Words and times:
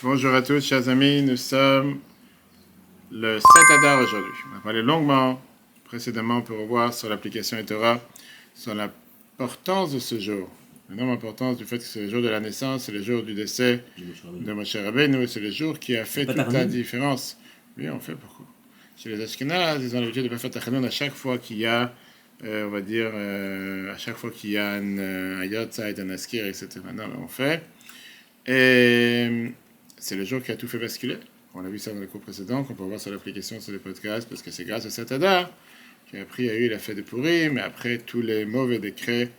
Bonjour 0.00 0.32
à 0.32 0.42
tous, 0.42 0.64
chers 0.64 0.88
amis. 0.88 1.22
Nous 1.22 1.36
sommes 1.36 1.98
le 3.10 3.40
7 3.40 3.78
Adar 3.78 4.00
aujourd'hui. 4.00 4.30
On 4.52 4.56
a 4.58 4.60
parlé 4.60 4.80
longuement 4.80 5.42
précédemment 5.86 6.40
pour 6.40 6.56
revoir 6.56 6.94
sur 6.94 7.08
l'application 7.08 7.58
Etora 7.58 8.00
sur 8.54 8.76
l'importance 8.76 9.92
de 9.92 9.98
ce 9.98 10.20
jour. 10.20 10.48
L'énorme 10.88 11.10
importance 11.10 11.56
du 11.56 11.64
fait 11.64 11.78
que 11.78 11.84
c'est 11.84 12.02
le 12.02 12.10
jour 12.10 12.22
de 12.22 12.28
la 12.28 12.38
naissance, 12.38 12.84
c'est 12.84 12.92
le 12.92 13.02
jour 13.02 13.24
du 13.24 13.34
décès 13.34 13.82
de 13.98 14.52
Moshe 14.52 14.76
Rabbeinu, 14.76 15.26
c'est 15.26 15.40
le 15.40 15.50
jour 15.50 15.80
qui 15.80 15.96
a 15.96 16.04
fait 16.04 16.26
toute 16.26 16.52
la 16.52 16.64
différence. 16.64 17.36
Oui, 17.76 17.90
on 17.90 17.98
fait 17.98 18.14
beaucoup. 18.14 18.46
Chez 18.96 19.08
les 19.08 19.20
Ashkenaz, 19.24 19.82
ils 19.82 19.96
ont 19.96 20.00
l'habitude 20.00 20.28
de 20.28 20.36
faire 20.36 20.50
Tachanoun 20.52 20.84
à 20.84 20.90
chaque 20.90 21.14
fois 21.14 21.38
qu'il 21.38 21.58
y 21.58 21.66
a, 21.66 21.92
euh, 22.44 22.68
on 22.68 22.70
va 22.70 22.82
dire, 22.82 23.10
euh, 23.12 23.92
à 23.92 23.98
chaque 23.98 24.16
fois 24.16 24.30
qu'il 24.30 24.50
y 24.50 24.58
a 24.58 24.74
un, 24.74 24.98
euh, 24.98 25.40
un 25.40 25.44
Yotzait, 25.44 26.00
un 26.00 26.10
Askir, 26.10 26.46
etc. 26.46 26.68
Non, 26.94 27.08
mais 27.08 27.16
on 27.20 27.26
fait. 27.26 27.64
Et 28.46 29.50
c'est 30.00 30.16
le 30.16 30.24
jour 30.24 30.42
qui 30.42 30.52
a 30.52 30.56
tout 30.56 30.68
fait 30.68 30.78
basculer. 30.78 31.18
On 31.54 31.64
a 31.64 31.68
vu 31.68 31.78
ça 31.78 31.92
dans 31.92 32.00
le 32.00 32.06
cours 32.06 32.20
précédent, 32.20 32.62
qu'on 32.64 32.74
peut 32.74 32.84
voir 32.84 33.00
sur 33.00 33.10
l'application, 33.10 33.60
sur 33.60 33.72
les 33.72 33.78
podcasts, 33.78 34.28
parce 34.28 34.42
que 34.42 34.50
c'est 34.50 34.64
grâce 34.64 34.86
à 34.86 34.90
cet 34.90 35.12
Adar 35.12 35.50
qui 36.10 36.16
a 36.16 36.24
pris, 36.24 36.48
a 36.48 36.54
eu 36.54 36.68
la 36.68 36.78
fête 36.78 36.96
de 36.96 37.02
Pourri, 37.02 37.50
mais 37.50 37.60
après 37.60 37.98
tous 37.98 38.22
les 38.22 38.46
mauvais 38.46 38.78
décrets 38.78 39.30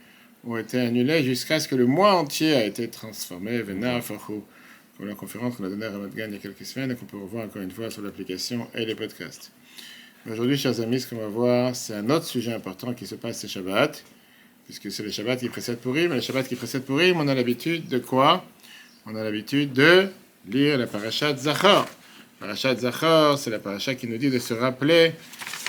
ont 0.43 0.57
été 0.57 0.79
annulés 0.79 1.23
jusqu'à 1.23 1.59
ce 1.59 1.67
que 1.67 1.75
le 1.75 1.85
mois 1.85 2.15
entier 2.15 2.53
a 2.53 2.65
été 2.65 2.87
transformé. 2.89 3.61
Comme 3.63 5.07
la 5.07 5.15
conférence 5.15 5.55
qu'on 5.55 5.63
a 5.63 5.69
donnée 5.69 5.85
à 5.85 5.91
Ramadgan 5.91 6.25
il 6.27 6.33
y 6.33 6.35
a 6.35 6.39
quelques 6.39 6.65
semaines 6.65 6.91
et 6.91 6.95
qu'on 6.95 7.05
peut 7.05 7.17
revoir 7.17 7.45
encore 7.45 7.61
une 7.61 7.71
fois 7.71 7.89
sur 7.89 8.01
l'application 8.01 8.67
et 8.75 8.85
les 8.85 8.95
podcasts. 8.95 9.51
Aujourd'hui, 10.29 10.57
chers 10.57 10.81
amis, 10.81 10.99
ce 10.99 11.07
qu'on 11.07 11.15
va 11.15 11.27
voir, 11.27 11.75
c'est 11.75 11.93
un 11.93 12.09
autre 12.09 12.25
sujet 12.25 12.53
important 12.53 12.93
qui 12.93 13.07
se 13.07 13.15
passe 13.15 13.39
ce 13.39 13.47
Shabbat, 13.47 14.03
puisque 14.65 14.91
c'est 14.91 15.03
le 15.03 15.09
Shabbat 15.09 15.39
qui 15.39 15.47
précède 15.47 15.79
Purim. 15.79 16.09
Mais 16.09 16.15
le 16.15 16.21
Shabbat 16.21 16.47
qui 16.47 16.55
précède 16.55 16.83
Purim, 16.83 17.17
on 17.17 17.27
a 17.29 17.33
l'habitude 17.33 17.87
de 17.87 17.99
quoi? 17.99 18.45
On 19.05 19.15
a 19.15 19.23
l'habitude 19.23 19.71
de 19.71 20.09
lire 20.50 20.78
la 20.78 20.88
parashat 20.88 21.38
Zachor. 21.38 21.86
Parashat 22.39 22.75
Zachor, 22.78 23.38
c'est 23.38 23.50
la 23.50 23.59
parasha 23.59 23.95
qui 23.95 24.08
nous 24.08 24.17
dit 24.17 24.30
de 24.30 24.39
se 24.39 24.53
rappeler 24.53 25.14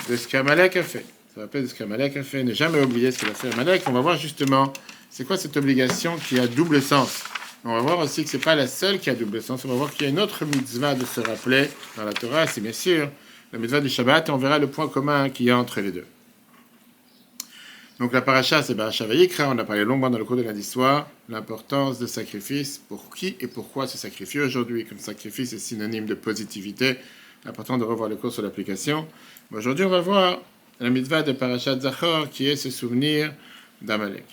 de 0.09 0.15
ce 0.15 0.27
qu'Amalek 0.27 0.77
a 0.77 0.83
fait. 0.83 1.05
Se 1.33 1.39
rappeler 1.39 1.61
de 1.61 1.67
ce 1.67 1.75
qu'Amalek 1.75 2.17
a 2.17 2.23
fait, 2.23 2.43
ne 2.43 2.53
jamais 2.53 2.81
oublier 2.81 3.11
ce 3.11 3.19
qu'il 3.19 3.29
a 3.29 3.33
fait 3.33 3.51
Amalek. 3.53 3.83
On 3.87 3.91
va 3.91 4.01
voir 4.01 4.17
justement, 4.17 4.73
c'est 5.09 5.25
quoi 5.25 5.37
cette 5.37 5.55
obligation 5.57 6.17
qui 6.17 6.39
a 6.39 6.47
double 6.47 6.81
sens? 6.81 7.23
On 7.63 7.75
va 7.75 7.81
voir 7.81 7.99
aussi 7.99 8.23
que 8.23 8.29
c'est 8.29 8.39
pas 8.39 8.55
la 8.55 8.67
seule 8.67 8.99
qui 8.99 9.09
a 9.11 9.13
double 9.13 9.41
sens. 9.41 9.63
On 9.65 9.67
va 9.67 9.75
voir 9.75 9.91
qu'il 9.91 10.03
y 10.03 10.05
a 10.07 10.09
une 10.09 10.19
autre 10.19 10.45
mitzvah 10.45 10.95
de 10.95 11.05
se 11.05 11.21
rappeler 11.21 11.69
dans 11.95 12.05
la 12.05 12.13
Torah, 12.13 12.47
c'est 12.47 12.61
bien 12.61 12.73
sûr 12.73 13.07
la 13.53 13.59
mitzvah 13.59 13.81
du 13.81 13.89
Shabbat, 13.89 14.29
et 14.29 14.31
on 14.31 14.37
verra 14.37 14.57
le 14.57 14.67
point 14.67 14.87
commun 14.87 15.29
qu'il 15.29 15.45
y 15.45 15.51
a 15.51 15.57
entre 15.57 15.81
les 15.81 15.91
deux. 15.91 16.05
Donc 18.01 18.13
la 18.13 18.21
paracha, 18.23 18.63
c'est 18.63 18.73
Vayikra, 18.73 19.47
on 19.47 19.59
a 19.59 19.63
parlé 19.63 19.85
longuement 19.85 20.09
dans 20.09 20.17
le 20.17 20.25
cours 20.25 20.35
de 20.35 20.41
lundi 20.41 20.63
soir, 20.63 21.07
l'importance 21.29 21.99
de 21.99 22.07
sacrifice, 22.07 22.81
pour 22.89 23.13
qui 23.13 23.35
et 23.39 23.45
pourquoi 23.45 23.85
se 23.85 23.95
sacrifier 23.95 24.41
aujourd'hui, 24.41 24.85
comme 24.85 24.97
sacrifice 24.97 25.53
est 25.53 25.59
synonyme 25.59 26.07
de 26.07 26.15
positivité, 26.15 26.97
important 27.45 27.77
de 27.77 27.83
revoir 27.83 28.09
le 28.09 28.15
cours 28.15 28.33
sur 28.33 28.41
l'application. 28.41 29.07
Aujourd'hui, 29.53 29.85
on 29.85 29.89
va 29.89 30.01
voir 30.01 30.39
la 30.79 30.89
mitzvah 30.89 31.21
de 31.21 31.31
Parashat 31.31 31.79
Zachor, 31.81 32.27
qui 32.31 32.47
est 32.47 32.55
se 32.55 32.71
souvenir 32.71 33.35
d'Amalek. 33.83 34.25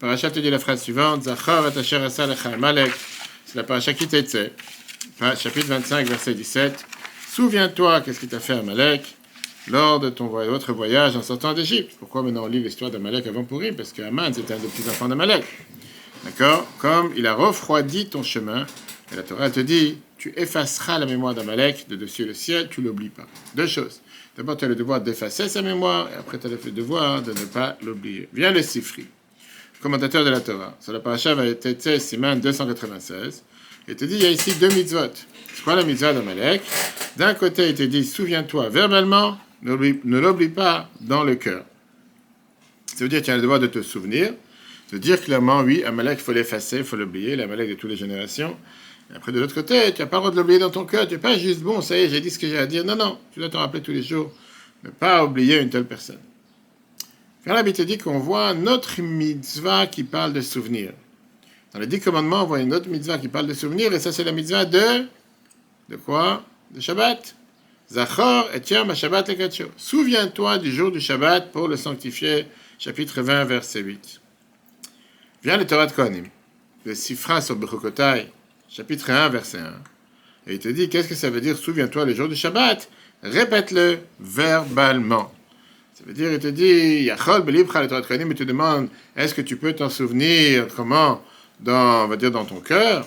Parashat 0.00 0.30
te 0.30 0.40
dit 0.40 0.50
la 0.50 0.58
phrase 0.58 0.82
suivante, 0.82 1.22
Zachor 1.22 1.64
asa 1.64 2.26
lecha 2.26 2.50
Amalek, 2.52 2.92
c'est 3.46 3.56
la 3.56 3.64
paracha 3.64 3.94
qui 3.94 4.06
t'était, 4.06 4.52
chapitre 5.38 5.68
25, 5.68 6.06
verset 6.08 6.34
17. 6.34 6.84
Souviens-toi, 7.30 8.02
qu'est-ce 8.02 8.20
qui 8.20 8.28
t'a 8.28 8.38
fait 8.38 8.52
Amalek? 8.52 9.16
Lors 9.68 10.00
de 10.00 10.10
ton 10.10 10.26
votre 10.26 10.72
voyage 10.72 11.16
en 11.16 11.22
sortant 11.22 11.54
d'Égypte. 11.54 11.92
Pourquoi 11.98 12.22
maintenant 12.22 12.44
on 12.44 12.48
lit 12.48 12.62
l'histoire 12.62 12.90
d'Amalek 12.90 13.26
avant 13.26 13.44
Pourim 13.44 13.74
Parce 13.74 13.92
qu'Aman, 13.92 14.32
c'était 14.32 14.54
un 14.54 14.58
des 14.58 14.68
petits 14.68 14.88
enfants 14.88 15.08
d'Amalek. 15.08 15.44
D'accord? 16.24 16.66
Comme 16.78 17.12
il 17.16 17.26
a 17.26 17.34
refroidi 17.34 18.06
ton 18.06 18.22
chemin, 18.22 18.66
et 19.12 19.16
la 19.16 19.22
Torah 19.22 19.50
te 19.50 19.60
dit, 19.60 19.98
tu 20.18 20.32
effaceras 20.36 20.98
la 20.98 21.06
mémoire 21.06 21.34
d'Amalek 21.34 21.86
de 21.88 21.96
dessus 21.96 22.24
le 22.24 22.34
ciel, 22.34 22.68
tu 22.70 22.80
l'oublies 22.80 23.10
pas. 23.10 23.26
Deux 23.54 23.66
choses. 23.66 24.00
D'abord, 24.36 24.56
tu 24.56 24.64
as 24.64 24.68
le 24.68 24.74
devoir 24.74 25.00
d'effacer 25.00 25.48
sa 25.48 25.62
mémoire, 25.62 26.08
et 26.10 26.18
après, 26.18 26.38
tu 26.38 26.46
as 26.46 26.50
le 26.50 26.70
devoir 26.70 27.22
de 27.22 27.32
ne 27.32 27.44
pas 27.44 27.76
l'oublier. 27.82 28.28
Viens 28.32 28.50
le 28.50 28.62
Sifri, 28.62 29.06
commentateur 29.80 30.24
de 30.24 30.30
la 30.30 30.40
Torah. 30.40 30.76
Sur 30.80 30.92
la 30.92 31.00
paracha 31.00 31.34
va 31.34 31.46
être 31.46 32.00
Siman 32.00 32.40
296. 32.40 33.44
Et 33.86 33.94
te 33.94 34.06
dit, 34.06 34.14
il 34.14 34.22
y 34.22 34.26
a 34.26 34.30
ici 34.30 34.54
deux 34.54 34.68
mitzvot. 34.68 35.12
C'est 35.54 35.62
quoi 35.62 35.74
la 35.74 35.84
mitzvah 35.84 36.14
d'Amalek? 36.14 36.62
D'un 37.18 37.34
côté, 37.34 37.68
il 37.68 37.74
te 37.74 37.82
dit, 37.82 38.02
souviens-toi 38.02 38.70
verbalement, 38.70 39.38
ne 39.64 40.18
l'oublie 40.18 40.48
pas 40.48 40.90
dans 41.00 41.24
le 41.24 41.34
cœur. 41.34 41.64
Ça 42.86 43.04
veut 43.04 43.08
dire 43.08 43.20
que 43.20 43.24
tu 43.24 43.30
as 43.30 43.36
le 43.36 43.42
devoir 43.42 43.58
de 43.58 43.66
te 43.66 43.82
souvenir, 43.82 44.32
de 44.92 44.98
dire 44.98 45.20
clairement, 45.20 45.60
oui, 45.60 45.82
Amalek, 45.82 46.18
il 46.20 46.22
faut 46.22 46.32
l'effacer, 46.32 46.78
il 46.78 46.84
faut 46.84 46.96
l'oublier, 46.96 47.34
l'Amalek 47.34 47.70
de 47.70 47.74
toutes 47.74 47.90
les 47.90 47.96
générations. 47.96 48.56
Et 49.10 49.16
après, 49.16 49.32
de 49.32 49.40
l'autre 49.40 49.54
côté, 49.54 49.92
tu 49.92 50.00
n'as 50.00 50.06
pas 50.06 50.18
le 50.18 50.20
droit 50.22 50.30
de 50.30 50.36
l'oublier 50.36 50.58
dans 50.58 50.70
ton 50.70 50.84
cœur, 50.84 51.08
tu 51.08 51.14
n'es 51.14 51.20
pas 51.20 51.36
juste, 51.36 51.60
bon, 51.60 51.80
ça 51.80 51.96
y 51.96 52.02
est, 52.02 52.08
j'ai 52.08 52.20
dit 52.20 52.30
ce 52.30 52.38
que 52.38 52.46
j'ai 52.46 52.58
à 52.58 52.66
dire. 52.66 52.84
Non, 52.84 52.94
non, 52.94 53.18
tu 53.32 53.40
dois 53.40 53.48
te 53.48 53.56
rappeler 53.56 53.82
tous 53.82 53.92
les 53.92 54.02
jours, 54.02 54.32
ne 54.84 54.90
pas 54.90 55.24
oublier 55.24 55.60
une 55.60 55.70
telle 55.70 55.86
personne. 55.86 56.20
Rabbi 57.46 57.72
te 57.72 57.82
dit 57.82 57.98
qu'on 57.98 58.18
voit 58.18 58.54
notre 58.54 59.02
mitzvah 59.02 59.86
qui 59.86 60.04
parle 60.04 60.32
de 60.32 60.40
souvenir. 60.40 60.92
Dans 61.72 61.80
les 61.80 61.86
dix 61.86 62.00
commandements, 62.00 62.44
on 62.44 62.46
voit 62.46 62.60
une 62.60 62.72
autre 62.72 62.88
mitzvah 62.88 63.18
qui 63.18 63.28
parle 63.28 63.46
de 63.46 63.54
souvenir, 63.54 63.92
et 63.92 63.98
ça, 63.98 64.12
c'est 64.12 64.24
la 64.24 64.32
mitzvah 64.32 64.64
de. 64.64 65.06
De 65.88 65.96
quoi? 65.96 66.44
De 66.70 66.80
Shabbat. 66.80 67.34
Zachor 67.94 68.50
et 68.52 68.74
Yom 68.74 68.92
Shabbat 68.92 69.30
Souviens-toi 69.76 70.58
du 70.58 70.72
jour 70.72 70.90
du 70.90 71.00
Shabbat 71.00 71.52
pour 71.52 71.68
le 71.68 71.76
sanctifier. 71.76 72.46
Chapitre 72.76 73.22
20, 73.22 73.44
verset 73.44 73.82
8. 73.82 74.20
Viens 75.44 75.56
le 75.56 75.64
Torah 75.64 75.86
de 75.86 75.92
Kohanim. 75.92 76.24
Le 76.84 76.96
Sifra 76.96 77.40
sur 77.40 77.54
Bechukotai. 77.54 78.32
Chapitre 78.68 79.10
1, 79.12 79.28
verset 79.28 79.58
1. 79.58 79.62
Et 80.48 80.54
il 80.54 80.58
te 80.58 80.68
dit, 80.68 80.88
qu'est-ce 80.88 81.06
que 81.06 81.14
ça 81.14 81.30
veut 81.30 81.40
dire 81.40 81.56
Souviens-toi 81.56 82.04
le 82.04 82.14
jour 82.14 82.28
du 82.28 82.34
Shabbat? 82.34 82.88
Répète-le 83.22 84.00
verbalement. 84.18 85.32
Ça 85.94 86.02
veut 86.04 86.14
dire, 86.14 86.32
il 86.32 86.40
te 86.40 86.48
dit, 86.48 87.04
Yachol 87.04 87.44
Belibra 87.44 87.80
le 87.80 87.86
Torah 87.86 88.00
de 88.00 88.06
Kohanim, 88.06 88.28
il 88.28 88.36
te 88.36 88.42
demande, 88.42 88.88
est-ce 89.14 89.36
que 89.36 89.40
tu 89.40 89.56
peux 89.56 89.72
t'en 89.72 89.88
souvenir 89.88 90.66
Comment 90.74 91.22
dans, 91.60 92.06
On 92.06 92.08
va 92.08 92.16
dire 92.16 92.32
dans 92.32 92.44
ton 92.44 92.58
cœur? 92.58 93.06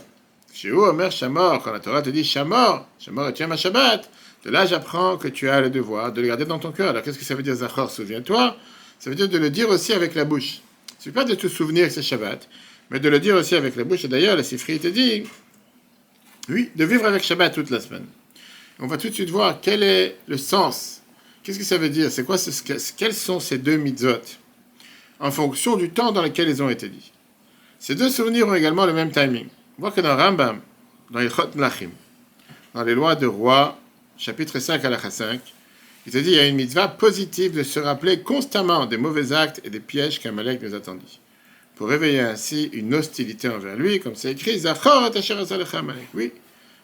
Chez 0.54 0.72
Omer 0.72 1.12
Shamor, 1.12 1.62
quand 1.62 1.74
la 1.74 1.82
Torah 1.82 2.02
te 2.02 2.10
dit 2.10 2.24
Shamor, 2.24 2.88
Shamor 2.98 3.28
et 3.28 3.34
Yom 3.38 3.58
Shabbat. 3.58 4.10
Là, 4.48 4.66
j'apprends 4.66 5.18
que 5.18 5.28
tu 5.28 5.50
as 5.50 5.60
le 5.60 5.70
devoir 5.70 6.14
de 6.14 6.22
le 6.22 6.28
garder 6.28 6.46
dans 6.46 6.60
ton 6.60 6.72
cœur. 6.72 6.90
Alors, 6.90 7.04
qu'est-ce 7.04 7.20
que 7.20 7.26
ça 7.26 7.36
veut 7.36 7.44
dire, 7.44 7.56
Zachor? 7.56 7.92
Souviens-toi. 7.92 8.56
Ça 8.98 9.10
veut 9.10 9.16
dire 9.16 9.28
de 9.28 9.38
le 9.38 9.50
dire 9.50 9.70
aussi 9.70 9.94
avec 9.94 10.16
la 10.16 10.24
bouche. 10.24 10.62
Ce 11.00 11.10
n'est 11.10 11.14
pas 11.14 11.26
de 11.26 11.36
te 11.36 11.48
souvenir 11.48 11.88
que 11.88 11.94
c'est 11.94 12.02
Shabbat, 12.02 12.48
mais 12.90 13.00
de 13.00 13.10
le 13.10 13.20
dire 13.20 13.36
aussi 13.36 13.56
avec 13.56 13.76
la 13.76 13.84
bouche. 13.84 14.06
Et 14.06 14.08
d'ailleurs, 14.08 14.36
le 14.36 14.44
Sifri 14.44 14.80
te 14.80 14.88
dit, 14.88 15.24
oui, 16.50 16.72
de 16.76 16.86
vivre 16.86 17.06
avec 17.06 17.24
Shabbat 17.24 17.54
toute 17.54 17.70
la 17.70 17.80
semaine. 17.80 18.06
On 18.80 18.88
va 18.88 18.98
tout 18.98 19.10
de 19.10 19.14
suite 19.14 19.30
voir 19.30 19.60
quel 19.62 19.84
est 19.84 20.18
le 20.28 20.38
sens. 20.38 21.02
Qu'est-ce 21.44 21.60
que 21.60 21.66
ça 21.66 21.78
veut 21.78 21.90
dire? 21.90 22.10
C'est 22.12 22.24
quoi 22.24 22.38
Quels 22.96 23.14
sont 23.14 23.40
ces 23.40 23.58
deux 23.58 23.78
mitzvot? 23.78 24.22
En 25.20 25.32
fonction 25.32 25.76
du 25.76 25.90
temps 25.90 26.12
dans 26.12 26.22
lequel 26.22 26.48
ils 26.50 26.64
ont 26.64 26.70
été 26.70 26.88
dit. 26.88 27.12
Ces 27.80 27.96
deux 27.96 28.10
souvenirs 28.10 28.48
ont 28.48 28.56
également 28.56 28.86
le 28.86 28.94
même 28.94 29.12
timing. 29.12 29.48
On 29.78 29.82
voit 29.82 29.92
que 29.92 30.02
dans 30.02 30.16
Rambam, 30.16 30.62
dans 31.12 31.20
les 31.20 31.30
Chot 31.30 31.50
Mlachim, 31.56 31.90
dans 32.74 32.84
les 32.84 32.96
lois 32.96 33.16
de 33.16 33.28
roi, 33.28 33.78
chapitre 34.18 34.60
5 34.60 34.84
à 34.84 34.90
la 34.90 34.98
5, 34.98 35.40
il 36.06 36.14
te 36.14 36.18
dit 36.18 36.30
il 36.30 36.36
y 36.36 36.40
a 36.40 36.48
une 36.48 36.56
mitzvah 36.56 36.88
positive 36.88 37.56
de 37.56 37.64
se 37.64 37.80
rappeler 37.80 38.22
constamment 38.22 38.86
des 38.86 38.98
mauvais 38.98 39.34
actes 39.34 39.62
et 39.64 39.70
des 39.70 39.80
pièges 39.80 40.20
qu'Amalek 40.20 40.62
nous 40.62 40.74
attendit. 40.74 41.20
Pour 41.76 41.90
réveiller 41.90 42.22
ainsi 42.22 42.70
une 42.74 42.94
hostilité 42.96 43.50
envers 43.50 43.76
lui, 43.76 44.00
comme 44.00 44.16
c'est 44.16 44.32
écrit, 44.32 44.58
Zachor 44.58 45.12
Oui, 46.14 46.32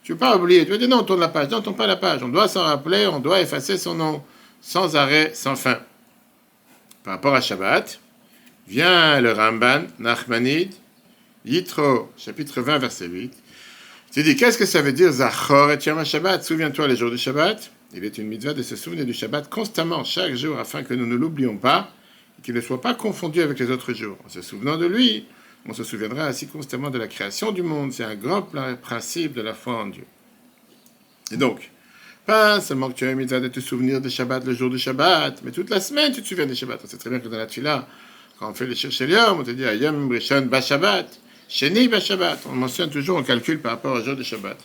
tu 0.04 0.12
ne 0.12 0.16
veux 0.16 0.20
pas 0.20 0.38
oublier. 0.38 0.66
Tu 0.66 0.72
vas 0.72 0.78
dire 0.78 0.90
non, 0.90 1.00
on 1.00 1.04
tourne 1.04 1.22
la 1.22 1.30
page. 1.30 1.50
Non, 1.50 1.58
on 1.58 1.62
tourne 1.62 1.76
pas 1.76 1.88
la 1.88 1.96
page. 1.96 2.22
On 2.22 2.28
doit 2.28 2.48
s'en 2.48 2.64
rappeler, 2.64 3.08
on 3.08 3.20
doit 3.20 3.40
effacer 3.40 3.78
son 3.78 3.96
nom, 3.96 4.22
sans 4.62 4.96
arrêt, 4.96 5.32
sans 5.34 5.56
fin. 5.56 5.80
Par 7.04 7.16
rapport 7.16 7.34
à 7.34 7.42
Shabbat, 7.42 8.00
vient 8.68 9.20
le 9.22 9.32
Ramban, 9.32 9.84
Nachmanid, 10.00 10.74
Yitro, 11.46 12.12
chapitre 12.18 12.62
20, 12.62 12.78
verset 12.78 13.08
8. 13.08 13.34
Tu 14.14 14.22
dis, 14.22 14.36
qu'est-ce 14.36 14.60
que 14.60 14.68
ça 14.68 14.84
veut 14.84 14.94
dire 14.94 15.12
Zachor 15.12 15.72
et 15.72 15.80
Yom 15.84 16.06
Shabbat 16.06 16.44
Souviens-toi 16.44 16.88
les 16.88 16.96
jours 16.96 17.10
du 17.10 17.18
Shabbat. 17.18 17.72
Il 17.96 18.06
est 18.06 18.16
une 18.20 18.28
mitzvah 18.28 18.54
de 18.54 18.62
se 18.62 18.76
souvenir 18.76 19.08
du 19.08 19.14
Shabbat 19.14 19.50
constamment, 19.50 20.04
chaque 20.04 20.36
jour, 20.36 20.60
afin 20.60 20.84
que 20.84 20.94
nous 20.94 21.08
ne 21.08 21.16
l'oublions 21.16 21.58
pas 21.58 21.90
et 22.38 22.44
qu'il 22.44 22.54
ne 22.54 22.62
soit 22.62 22.80
pas 22.80 22.94
confondu 22.94 23.42
avec 23.42 23.58
les 23.58 23.72
autres 23.72 23.92
jours. 23.94 24.16
En 24.24 24.30
se 24.30 24.44
souvenant 24.44 24.78
de 24.78 24.86
lui, 24.86 25.26
on 25.68 25.74
se 25.74 25.84
souviendra 25.84 26.28
ainsi 26.28 26.46
constamment 26.46 26.92
de 26.92 27.00
la 27.00 27.08
création 27.08 27.52
du 27.52 27.64
monde. 27.64 27.92
C'est 27.92 28.04
un 28.04 28.14
grand 28.14 28.48
principe 28.84 29.34
de 29.34 29.42
la 29.42 29.56
foi 29.56 29.82
en 29.82 29.88
Dieu. 29.88 30.06
Et 31.32 31.38
donc, 31.38 31.72
pas 32.28 32.62
seulement 32.62 32.92
que 32.92 32.96
tu 32.96 33.08
as 33.08 33.10
une 33.10 33.18
mitzvah 33.18 33.40
de 33.40 33.48
te 33.48 33.62
souvenir 33.62 34.00
du 34.00 34.12
Shabbat 34.12 34.46
le 34.46 34.54
jour 34.54 34.70
du 34.70 34.78
Shabbat, 34.78 35.42
mais 35.44 35.50
toute 35.50 35.72
la 35.72 35.82
semaine 35.82 36.12
tu 36.14 36.22
te 36.22 36.28
souviens 36.28 36.46
du 36.46 36.54
Shabbat. 36.54 36.80
On 36.84 36.88
sait 36.88 36.98
très 36.98 37.10
bien 37.10 37.20
que 37.20 37.30
dans 37.30 37.38
la 37.38 37.48
Tfila, 37.48 37.88
quand 38.38 38.52
on 38.52 38.54
fait 38.54 38.68
les 38.68 38.76
Shirshelium, 38.76 39.40
on 39.40 39.44
te 39.44 39.50
dit 39.50 39.66
Ayam 39.66 40.08
Rishon 40.08 40.44
Ba 40.44 40.62
Shabbat. 40.62 41.20
Sheni 41.54 41.88
Shabbat. 42.02 42.40
On 42.50 42.56
mentionne 42.56 42.90
toujours, 42.90 43.20
on 43.20 43.24
calcule 43.24 43.60
par 43.60 43.74
rapport 43.74 43.96
au 43.96 44.02
jour 44.02 44.16
de 44.16 44.24
Shabbat. 44.24 44.58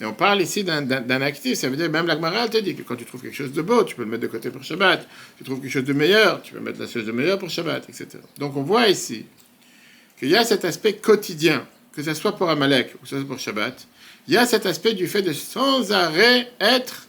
Et 0.00 0.04
on 0.04 0.12
parle 0.12 0.42
ici 0.42 0.64
d'un 0.64 1.22
actif, 1.22 1.56
ça 1.56 1.68
veut 1.68 1.76
dire, 1.76 1.88
même 1.88 2.06
l'Agmara 2.06 2.48
te 2.48 2.58
dit 2.58 2.74
que 2.74 2.82
quand 2.82 2.96
tu 2.96 3.04
trouves 3.04 3.22
quelque 3.22 3.36
chose 3.36 3.52
de 3.52 3.62
beau, 3.62 3.84
tu 3.84 3.94
peux 3.94 4.02
le 4.02 4.10
mettre 4.10 4.24
de 4.24 4.26
côté 4.26 4.50
pour 4.50 4.64
Shabbat. 4.64 5.06
Tu 5.38 5.44
trouves 5.44 5.60
quelque 5.60 5.70
chose 5.70 5.84
de 5.84 5.92
meilleur, 5.92 6.42
tu 6.42 6.52
peux 6.52 6.60
mettre 6.60 6.80
la 6.80 6.88
chose 6.88 7.06
de 7.06 7.12
meilleur 7.12 7.38
pour 7.38 7.48
Shabbat, 7.48 7.88
etc. 7.88 8.18
Donc 8.38 8.56
on 8.56 8.62
voit 8.62 8.88
ici 8.88 9.24
qu'il 10.18 10.28
y 10.28 10.36
a 10.36 10.44
cet 10.44 10.64
aspect 10.64 10.94
quotidien, 10.94 11.64
que 11.94 12.02
ce 12.02 12.12
soit 12.12 12.36
pour 12.36 12.50
Amalek 12.50 12.96
ou 12.96 12.98
que 13.04 13.08
ce 13.08 13.18
soit 13.18 13.26
pour 13.26 13.38
Shabbat, 13.38 13.86
il 14.26 14.34
y 14.34 14.36
a 14.36 14.44
cet 14.46 14.66
aspect 14.66 14.94
du 14.94 15.06
fait 15.06 15.22
de 15.22 15.32
sans 15.32 15.92
arrêt 15.92 16.50
être 16.60 17.06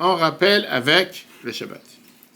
en 0.00 0.16
rappel 0.16 0.66
avec 0.68 1.26
le 1.44 1.52
Shabbat. 1.52 1.82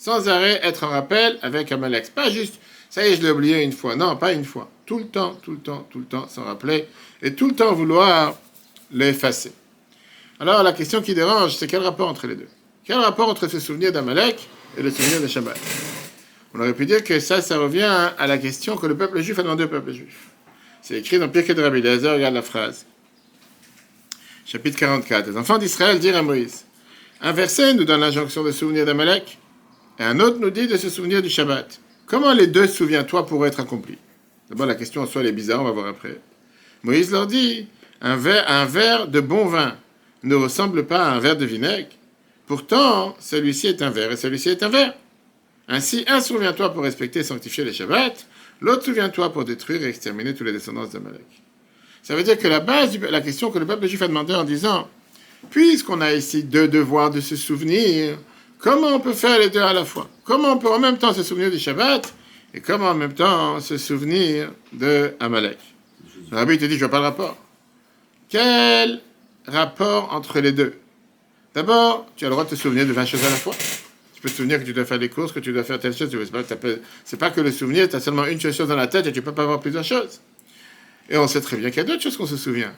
Sans 0.03 0.29
arrêt 0.29 0.59
être 0.65 0.83
en 0.83 0.89
rappel 0.89 1.39
avec 1.43 1.71
Amalek. 1.71 2.13
Pas 2.13 2.29
juste, 2.29 2.55
ça 2.91 3.07
y 3.07 3.13
est, 3.13 3.15
je 3.15 3.23
l'ai 3.23 3.31
oublié 3.31 3.63
une 3.63 3.71
fois. 3.71 3.95
Non, 3.95 4.17
pas 4.17 4.33
une 4.33 4.45
fois. 4.45 4.69
Tout 4.85 4.99
le 4.99 5.07
temps, 5.07 5.39
tout 5.41 5.53
le 5.53 5.59
temps, 5.59 5.87
tout 5.93 6.01
le 6.01 6.07
temps, 6.07 6.27
s'en 6.27 6.43
rappeler. 6.43 6.89
Et 7.23 7.37
tout 7.37 7.47
le 7.47 7.55
temps 7.55 7.73
vouloir 7.73 8.35
l'effacer. 8.91 9.53
Alors 10.41 10.65
la 10.65 10.73
question 10.73 11.03
qui 11.03 11.15
dérange, 11.15 11.55
c'est 11.55 11.69
quel 11.69 11.83
rapport 11.83 12.09
entre 12.09 12.27
les 12.27 12.35
deux? 12.35 12.49
Quel 12.85 12.99
rapport 12.99 13.29
entre 13.29 13.47
ce 13.47 13.61
souvenir 13.61 13.93
d'Amalek 13.93 14.49
et 14.77 14.83
le 14.83 14.91
souvenir 14.91 15.21
de 15.21 15.29
Shabbat? 15.29 15.57
On 16.53 16.59
aurait 16.59 16.75
pu 16.75 16.85
dire 16.85 17.05
que 17.05 17.21
ça, 17.21 17.41
ça 17.41 17.57
revient 17.59 18.11
à 18.19 18.27
la 18.27 18.39
question 18.39 18.77
que 18.77 18.89
le 18.89 18.97
peuple 18.97 19.23
juif 19.23 19.39
a 19.39 19.45
demandé 19.45 19.63
au 19.63 19.69
peuple 19.69 19.93
juif. 19.93 20.31
C'est 20.83 20.99
écrit 20.99 21.21
dans 21.21 21.29
Pirkei 21.29 21.55
de 21.55 21.63
Rabbi 21.63 21.81
regarde 21.81 22.35
la 22.35 22.43
phrase. 22.43 22.87
Chapitre 24.47 24.81
44. 24.81 25.31
Les 25.31 25.37
enfants 25.37 25.59
d'Israël 25.59 26.01
dirent 26.01 26.17
à 26.17 26.23
Moïse 26.23 26.65
Un 27.21 27.31
verset 27.31 27.75
nous 27.75 27.85
donne 27.85 28.01
l'injonction 28.01 28.43
de 28.43 28.51
souvenir 28.51 28.85
d'Amalek, 28.85 29.39
et 30.03 30.05
un 30.05 30.19
autre 30.19 30.39
nous 30.41 30.51
dit 30.51 30.67
de 30.67 30.77
se 30.77 30.91
souvenir 30.91 31.23
du 31.23 31.31
Shabbat. 31.31 31.81
Comment 32.07 32.33
les 32.33 32.49
deux, 32.49 32.67
souviens-toi, 32.67 33.25
pourraient 33.25 33.51
être 33.51 33.61
accomplis? 33.61 33.99
D'abord, 34.51 34.67
la 34.67 34.75
question 34.75 35.01
en 35.01 35.07
soi, 35.07 35.21
elle 35.21 35.29
est 35.29 35.33
bizarre, 35.33 35.61
on 35.61 35.65
va 35.65 35.71
voir 35.71 35.87
après. 35.87 36.21
Moïse 36.83 37.13
leur 37.13 37.29
dit 37.29 37.69
un 38.01 38.17
verre, 38.17 39.07
de 39.07 39.21
bon 39.21 39.47
vin 39.47 39.77
ne 40.25 40.35
ressemble 40.35 40.87
pas 40.87 41.05
à 41.05 41.13
un 41.13 41.21
verre 41.21 41.37
de 41.37 41.45
vinaigre. 41.45 41.91
Pourtant, 42.49 43.15
celui-ci 43.21 43.69
est 43.69 43.81
un 43.81 43.91
verre 43.91 44.11
et 44.11 44.17
celui-ci 44.17 44.49
est 44.49 44.65
un 44.65 44.71
verre. 44.71 44.95
Ainsi, 45.69 46.05
un 46.09 46.21
souviens-toi 46.21 46.75
pour 46.75 46.83
respecter 46.83 47.21
et 47.21 47.25
sanctifier 47.25 47.65
les 47.65 47.73
Shabbats, 47.73 48.25
l'autre 48.61 48.85
souviens-toi 48.85 49.33
pour 49.33 49.45
détruire 49.45 49.85
et 49.85 49.89
exterminer 49.89 50.35
tous 50.35 50.43
les 50.43 50.53
descendants 50.53 50.85
d'Amalek. 50.85 51.21
Ça 52.03 52.17
veut 52.17 52.25
dire 52.25 52.37
que 52.37 52.49
la 52.49 52.59
base 52.59 52.99
la 52.99 53.21
question 53.21 53.53
que 53.53 53.61
le 53.61 53.67
peuple 53.67 53.87
juif 53.87 54.03
a 54.03 54.09
demandé 54.09 54.35
en 54.35 54.43
disant, 54.43 54.89
puisqu'on 55.51 56.01
a 56.01 56.13
ici 56.13 56.43
deux 56.43 56.67
devoirs 56.67 57.13
de 57.13 57.21
se 57.21 57.37
souvenir, 57.37 58.19
comment 58.63 58.89
on 58.89 59.01
peut 59.01 59.13
faire 59.13 59.39
les 59.39 59.51
deux 59.51 59.61
à 59.61 59.75
la 59.75 59.85
fois? 59.85 60.09
Comment 60.25 60.53
on 60.53 60.59
peut 60.59 60.71
en 60.71 60.79
même 60.79 60.97
temps 60.97 61.13
se 61.13 61.23
souvenir 61.23 61.51
du 61.51 61.59
Shabbat 61.59 62.15
et 62.55 62.61
comment 62.61 62.89
en 62.89 62.95
même 62.95 63.13
temps 63.13 63.61
se 63.61 63.77
souvenir 63.77 64.51
de 64.73 65.15
Amalek? 65.21 65.59
Le 66.31 66.37
rabbi 66.39 66.57
te 66.57 66.65
dit, 66.65 66.75
je 66.75 66.79
vois 66.79 66.89
pas 66.89 66.99
le 66.99 67.05
rapport. 67.05 67.37
Quel 68.29 69.01
rapport 69.47 70.15
entre 70.15 70.41
les 70.41 70.53
deux? 70.53 70.79
D'abord, 71.55 72.07
tu 72.17 72.25
as 72.25 72.29
le 72.29 72.33
droit 72.33 72.45
de 72.45 72.51
te 72.51 72.55
souvenir 72.55 72.87
de 72.87 72.93
20 72.93 73.05
choses 73.05 73.25
à 73.25 73.31
la 73.31 73.37
fois. 73.37 73.55
Tu 74.15 74.23
peux 74.23 74.31
te 74.31 74.35
souvenir 74.35 74.59
que 74.59 74.65
tu 74.65 74.73
dois 74.73 74.87
faire 74.87 74.99
des 74.99 75.11
courses, 75.11 75.33
que 75.33 75.41
tu 75.41 75.53
dois 75.53 75.65
faire 75.65 75.79
telle 75.79 75.95
chose. 75.95 76.09
C'est 76.11 77.19
pas, 77.19 77.29
pas 77.29 77.31
que 77.35 77.41
le 77.41 77.53
souvenir, 77.53 77.89
tu 77.89 77.97
as 77.97 78.01
seulement 78.01 78.25
une 78.25 78.41
chose 78.41 78.69
dans 78.69 78.77
la 78.77 78.87
tête 78.87 79.07
et 79.07 79.13
tu 79.13 79.21
peux 79.21 79.35
pas 79.35 79.43
avoir 79.43 79.61
plusieurs 79.61 79.85
choses. 79.85 80.21
Et 81.11 81.19
on 81.19 81.27
sait 81.27 81.41
très 81.41 81.57
bien 81.57 81.69
qu'il 81.69 81.79
y 81.79 81.81
a 81.81 81.85
d'autres 81.85 82.03
choses 82.03 82.17
qu'on 82.17 82.27
se 82.27 82.37
souvient. 82.37 82.73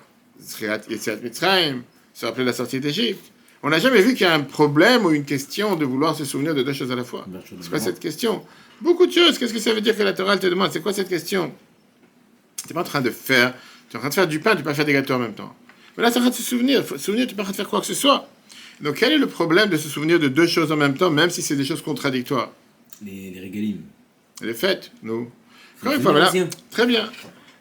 Mitzrayim, 1.23 1.83
se 2.15 2.27
rappeler 2.27 2.45
la 2.45 2.53
sortie 2.53 2.81
d'Égypte. 2.81 3.34
On 3.67 3.71
n'a 3.71 3.79
jamais 3.79 4.03
vu 4.03 4.13
qu'il 4.13 4.27
y 4.27 4.29
a 4.29 4.35
un 4.35 4.43
problème 4.43 5.07
ou 5.07 5.11
une 5.13 5.25
question 5.25 5.75
de 5.75 5.87
vouloir 5.87 6.15
se 6.15 6.27
souvenir 6.27 6.55
de 6.55 6.63
deux 6.63 6.75
choses 6.75 6.93
à 6.93 6.97
la 6.97 7.03
fois. 7.03 7.27
C'est 7.63 7.71
quoi 7.71 7.81
cette 7.81 7.99
question 7.99 8.45
Beaucoup 8.83 9.07
de 9.07 9.13
choses. 9.13 9.39
Qu'est-ce 9.39 9.55
que 9.55 9.59
ça 9.59 9.73
veut 9.73 9.81
dire 9.81 9.97
que 9.97 10.03
la 10.03 10.13
Torah 10.13 10.37
te 10.37 10.47
demande? 10.47 10.71
C'est 10.71 10.83
quoi 10.83 10.93
cette 10.93 11.09
question? 11.09 11.51
Tu 12.59 12.69
n'es 12.69 12.75
pas 12.75 12.83
en 12.83 12.85
train 12.85 13.01
de 13.01 13.09
faire. 13.09 13.55
Tu 13.89 13.95
es 13.95 13.97
en 13.97 14.01
train 14.01 14.11
de 14.11 14.15
faire 14.15 14.29
du 14.29 14.39
pain, 14.39 14.51
tu 14.51 14.59
peux 14.59 14.65
pas 14.65 14.75
faire 14.75 14.85
des 14.85 14.93
gâteaux 14.93 15.15
en 15.15 15.19
même 15.19 15.33
temps. 15.33 15.57
Mais 15.97 16.03
là, 16.03 16.11
tu 16.11 16.17
es 16.17 16.19
en 16.19 16.25
train 16.25 16.31
de 16.31 16.35
se 16.35 16.43
souvenir. 16.43 16.87
Se 16.87 16.99
souvenir, 16.99 17.27
tu 17.27 17.35
peux 17.35 17.43
pas 17.43 17.51
de 17.51 17.57
faire 17.57 17.67
quoi 17.67 17.81
que 17.81 17.87
ce 17.87 17.95
soit. 17.95 18.29
Donc, 18.83 18.97
quel 18.97 19.13
est 19.13 19.19
le 19.19 19.29
problème 19.29 19.71
de 19.71 19.79
se 19.79 19.89
souvenir 19.89 20.19
de 20.19 20.29
deux 20.29 20.47
choses 20.47 20.71
en 20.71 20.77
même 20.77 20.99
temps, 20.99 21.11
même 21.11 21.31
si 21.31 21.41
c'est 21.41 21.57
des 21.57 21.65
choses 21.65 21.81
contradictoires? 21.81 22.53
Les, 23.03 23.31
les 23.31 23.41
régalim. 23.41 23.79
Les 24.43 24.53
fêtes, 24.53 24.93
nous. 25.03 25.31
Encore 25.81 25.95
une 25.95 26.03
fois, 26.03 26.13
voilà. 26.13 26.31
Très 26.71 26.85
bien. 26.85 27.11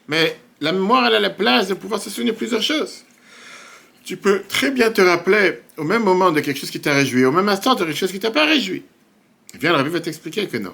Mais 0.09 0.37
la 0.59 0.73
mémoire, 0.73 1.05
elle 1.05 1.15
a 1.15 1.21
la 1.21 1.29
place 1.29 1.69
de 1.69 1.75
pouvoir 1.75 2.01
se 2.01 2.09
souvenir 2.09 2.35
plusieurs 2.35 2.61
choses. 2.61 3.05
Tu 4.03 4.17
peux 4.17 4.43
très 4.49 4.71
bien 4.71 4.91
te 4.91 5.01
rappeler 5.01 5.59
au 5.77 5.83
même 5.83 6.03
moment 6.03 6.31
de 6.31 6.41
quelque 6.41 6.59
chose 6.59 6.71
qui 6.71 6.81
t'a 6.81 6.93
réjoui, 6.93 7.23
au 7.23 7.31
même 7.31 7.47
instant 7.47 7.75
de 7.75 7.85
quelque 7.85 7.97
chose 7.97 8.11
qui 8.11 8.19
t'a 8.19 8.31
pas 8.31 8.45
réjoui. 8.45 8.83
Eh 9.55 9.57
bien, 9.57 9.71
le 9.71 9.77
rabbi 9.77 9.89
va 9.89 10.01
t'expliquer 10.01 10.47
que 10.47 10.57
non. 10.57 10.73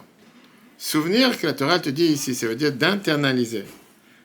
Souvenir 0.78 1.38
que 1.40 1.46
la 1.46 1.54
Torah 1.54 1.80
te 1.80 1.90
dit 1.90 2.06
ici, 2.06 2.34
ça 2.34 2.48
veut 2.48 2.56
dire 2.56 2.72
d'internaliser. 2.72 3.66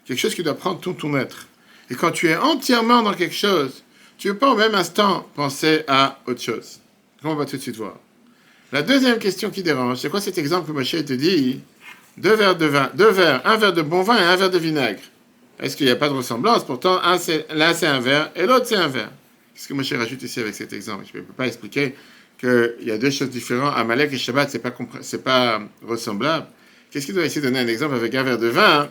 Quelque 0.07 0.19
chose 0.19 0.35
qui 0.35 0.43
doit 0.43 0.55
prendre 0.55 0.81
tout 0.81 0.93
ton 0.93 1.17
être. 1.17 1.49
Et 1.91 1.97
quand 1.97 2.13
tu 2.13 2.29
es 2.29 2.37
entièrement 2.37 3.03
dans 3.03 3.13
quelque 3.13 3.35
chose, 3.35 3.83
tu 4.17 4.29
ne 4.29 4.33
veux 4.33 4.39
pas 4.39 4.51
au 4.51 4.57
même 4.57 4.75
instant 4.75 5.29
penser 5.35 5.83
à 5.87 6.21
autre 6.27 6.41
chose. 6.41 6.81
On 7.25 7.35
va 7.35 7.45
tout 7.45 7.57
de 7.57 7.63
suite 7.63 7.77
voir? 7.77 7.99
La 8.73 8.83
deuxième 8.83 9.19
question 9.19 9.51
qui 9.51 9.63
dérange, 9.63 9.99
c'est 9.99 10.09
quoi 10.09 10.21
cet 10.21 10.39
exemple 10.39 10.67
que 10.67 10.73
Moshe 10.73 10.93
te 10.93 11.13
dit? 11.13 11.61
Deux 12.17 12.35
verres 12.35 12.57
de 12.57 12.67
vin, 12.67 12.91
deux 12.95 13.11
verres, 13.11 13.43
un 13.45 13.57
verre 13.57 13.73
de 13.73 13.83
bon 13.83 14.03
vin 14.03 14.17
et 14.17 14.25
un 14.25 14.37
verre 14.37 14.51
de 14.51 14.59
vinaigre. 14.59 15.01
Est-ce 15.61 15.77
qu'il 15.77 15.87
n'y 15.87 15.93
a 15.93 15.97
pas 15.97 16.09
de 16.09 16.15
ressemblance? 16.15 16.65
Pourtant, 16.65 17.01
l'un 17.03 17.19
c'est 17.19 17.87
un 17.87 18.01
verre 18.01 18.31
et 18.35 18.47
l'autre 18.47 18.67
c'est 18.67 18.77
un 18.77 18.89
verre. 18.89 19.11
Qu'est-ce 19.55 19.69
que 19.69 19.75
Moshe 19.75 19.93
rajoute 19.93 20.23
ici 20.23 20.41
avec 20.41 20.55
cet 20.55 20.73
exemple? 20.73 21.05
Je 21.13 21.19
ne 21.19 21.23
peux 21.23 21.33
pas 21.33 21.47
expliquer 21.47 21.95
qu'il 22.39 22.75
y 22.83 22.91
a 22.91 22.99
deux 22.99 23.11
choses 23.11 23.31
différentes. 23.31 23.73
Amalek 23.77 24.13
et 24.13 24.19
Shabbat, 24.19 24.51
ce 24.51 24.57
n'est 24.57 24.63
pas, 24.63 24.73
pas 25.25 25.63
ressemblable. 25.87 26.47
Qu'est-ce 26.91 27.07
qu'il 27.07 27.15
doit 27.15 27.25
essayer 27.25 27.41
de 27.41 27.47
donner 27.47 27.61
un 27.61 27.69
exemple 27.69 27.95
avec 27.95 28.15
un 28.15 28.23
verre 28.25 28.39
de 28.39 28.49
vin 28.49 28.89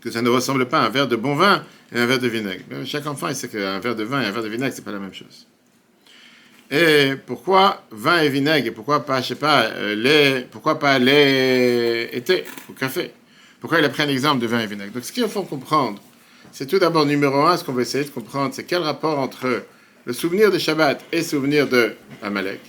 Que 0.00 0.10
ça 0.10 0.22
ne 0.22 0.28
ressemble 0.30 0.66
pas 0.66 0.80
à 0.80 0.86
un 0.86 0.88
verre 0.88 1.08
de 1.08 1.16
bon 1.16 1.34
vin 1.34 1.64
et 1.92 1.98
un 1.98 2.06
verre 2.06 2.18
de 2.18 2.28
vinaigre. 2.28 2.64
chaque 2.86 3.06
enfant, 3.06 3.28
il 3.28 3.34
sait 3.34 3.48
qu'un 3.48 3.78
verre 3.80 3.96
de 3.96 4.04
vin 4.04 4.22
et 4.22 4.26
un 4.26 4.30
verre 4.30 4.42
de 4.42 4.48
vinaigre, 4.48 4.72
ce 4.72 4.78
n'est 4.78 4.84
pas 4.84 4.92
la 4.92 4.98
même 4.98 5.14
chose. 5.14 5.46
Et 6.70 7.12
pourquoi 7.26 7.84
vin 7.90 8.20
et 8.20 8.28
vinaigre 8.28 8.66
et 8.66 8.70
pourquoi 8.70 9.04
pas, 9.04 9.22
je 9.22 9.28
sais 9.28 9.34
pas, 9.34 9.64
euh, 9.64 9.94
lait, 9.94 10.46
pourquoi 10.50 10.78
pas 10.78 10.98
lait 10.98 12.10
et 12.14 12.20
thé 12.20 12.44
ou 12.68 12.74
café? 12.74 13.12
Pourquoi 13.60 13.78
il 13.78 13.84
a 13.84 13.88
pris 13.88 14.02
un 14.02 14.08
exemple 14.08 14.40
de 14.40 14.46
vin 14.46 14.60
et 14.60 14.66
vinaigre? 14.66 14.92
Donc, 14.92 15.04
ce 15.04 15.12
qu'il 15.12 15.26
faut 15.28 15.42
comprendre, 15.42 16.00
c'est 16.52 16.66
tout 16.66 16.78
d'abord 16.78 17.06
numéro 17.06 17.42
un, 17.42 17.56
ce 17.56 17.64
qu'on 17.64 17.72
va 17.72 17.82
essayer 17.82 18.04
de 18.04 18.10
comprendre, 18.10 18.54
c'est 18.54 18.64
quel 18.64 18.82
rapport 18.82 19.18
entre 19.18 19.64
le 20.04 20.12
souvenir 20.12 20.50
de 20.50 20.58
Shabbat 20.58 21.04
et 21.12 21.18
le 21.18 21.22
souvenir 21.22 21.68
de 21.68 21.94
Amalek. 22.22 22.60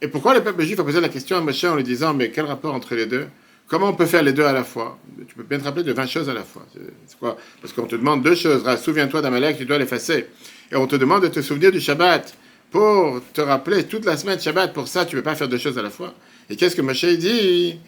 Et 0.00 0.08
pourquoi 0.08 0.34
le 0.34 0.42
peuple 0.42 0.64
juif 0.64 0.80
a 0.80 0.84
posé 0.84 1.00
la 1.00 1.08
question 1.08 1.36
à 1.36 1.40
Moshe 1.40 1.64
en 1.64 1.76
lui 1.76 1.84
disant, 1.84 2.14
mais 2.14 2.30
quel 2.30 2.46
rapport 2.46 2.74
entre 2.74 2.94
les 2.94 3.06
deux? 3.06 3.26
Comment 3.68 3.88
on 3.88 3.94
peut 3.94 4.06
faire 4.06 4.22
les 4.22 4.32
deux 4.32 4.44
à 4.44 4.52
la 4.52 4.64
fois? 4.64 4.98
Tu 5.28 5.34
peux 5.34 5.44
bien 5.44 5.58
te 5.58 5.64
rappeler 5.64 5.84
de 5.84 5.92
20 5.92 6.06
choses 6.06 6.28
à 6.28 6.34
la 6.34 6.42
fois. 6.42 6.66
C'est 7.06 7.18
quoi? 7.18 7.36
Parce 7.60 7.72
qu'on 7.72 7.86
te 7.86 7.96
demande 7.96 8.22
deux 8.22 8.34
choses. 8.34 8.64
Souviens-toi 8.82 9.22
d'Amalek, 9.22 9.56
tu 9.56 9.64
dois 9.64 9.78
l'effacer. 9.78 10.26
Et 10.70 10.76
on 10.76 10.86
te 10.86 10.96
demande 10.96 11.22
de 11.22 11.28
te 11.28 11.40
souvenir 11.40 11.72
du 11.72 11.80
Shabbat 11.80 12.34
pour 12.70 13.22
te 13.32 13.40
rappeler 13.40 13.84
toute 13.84 14.04
la 14.04 14.16
semaine 14.16 14.40
Shabbat. 14.40 14.74
Pour 14.74 14.88
ça, 14.88 15.06
tu 15.06 15.16
ne 15.16 15.20
peux 15.20 15.24
pas 15.24 15.34
faire 15.36 15.48
deux 15.48 15.58
choses 15.58 15.78
à 15.78 15.82
la 15.82 15.90
fois. 15.90 16.12
Et 16.50 16.56
qu'est-ce 16.56 16.76
que 16.76 16.82
Moshe 16.82 17.04
dit? 17.04 17.78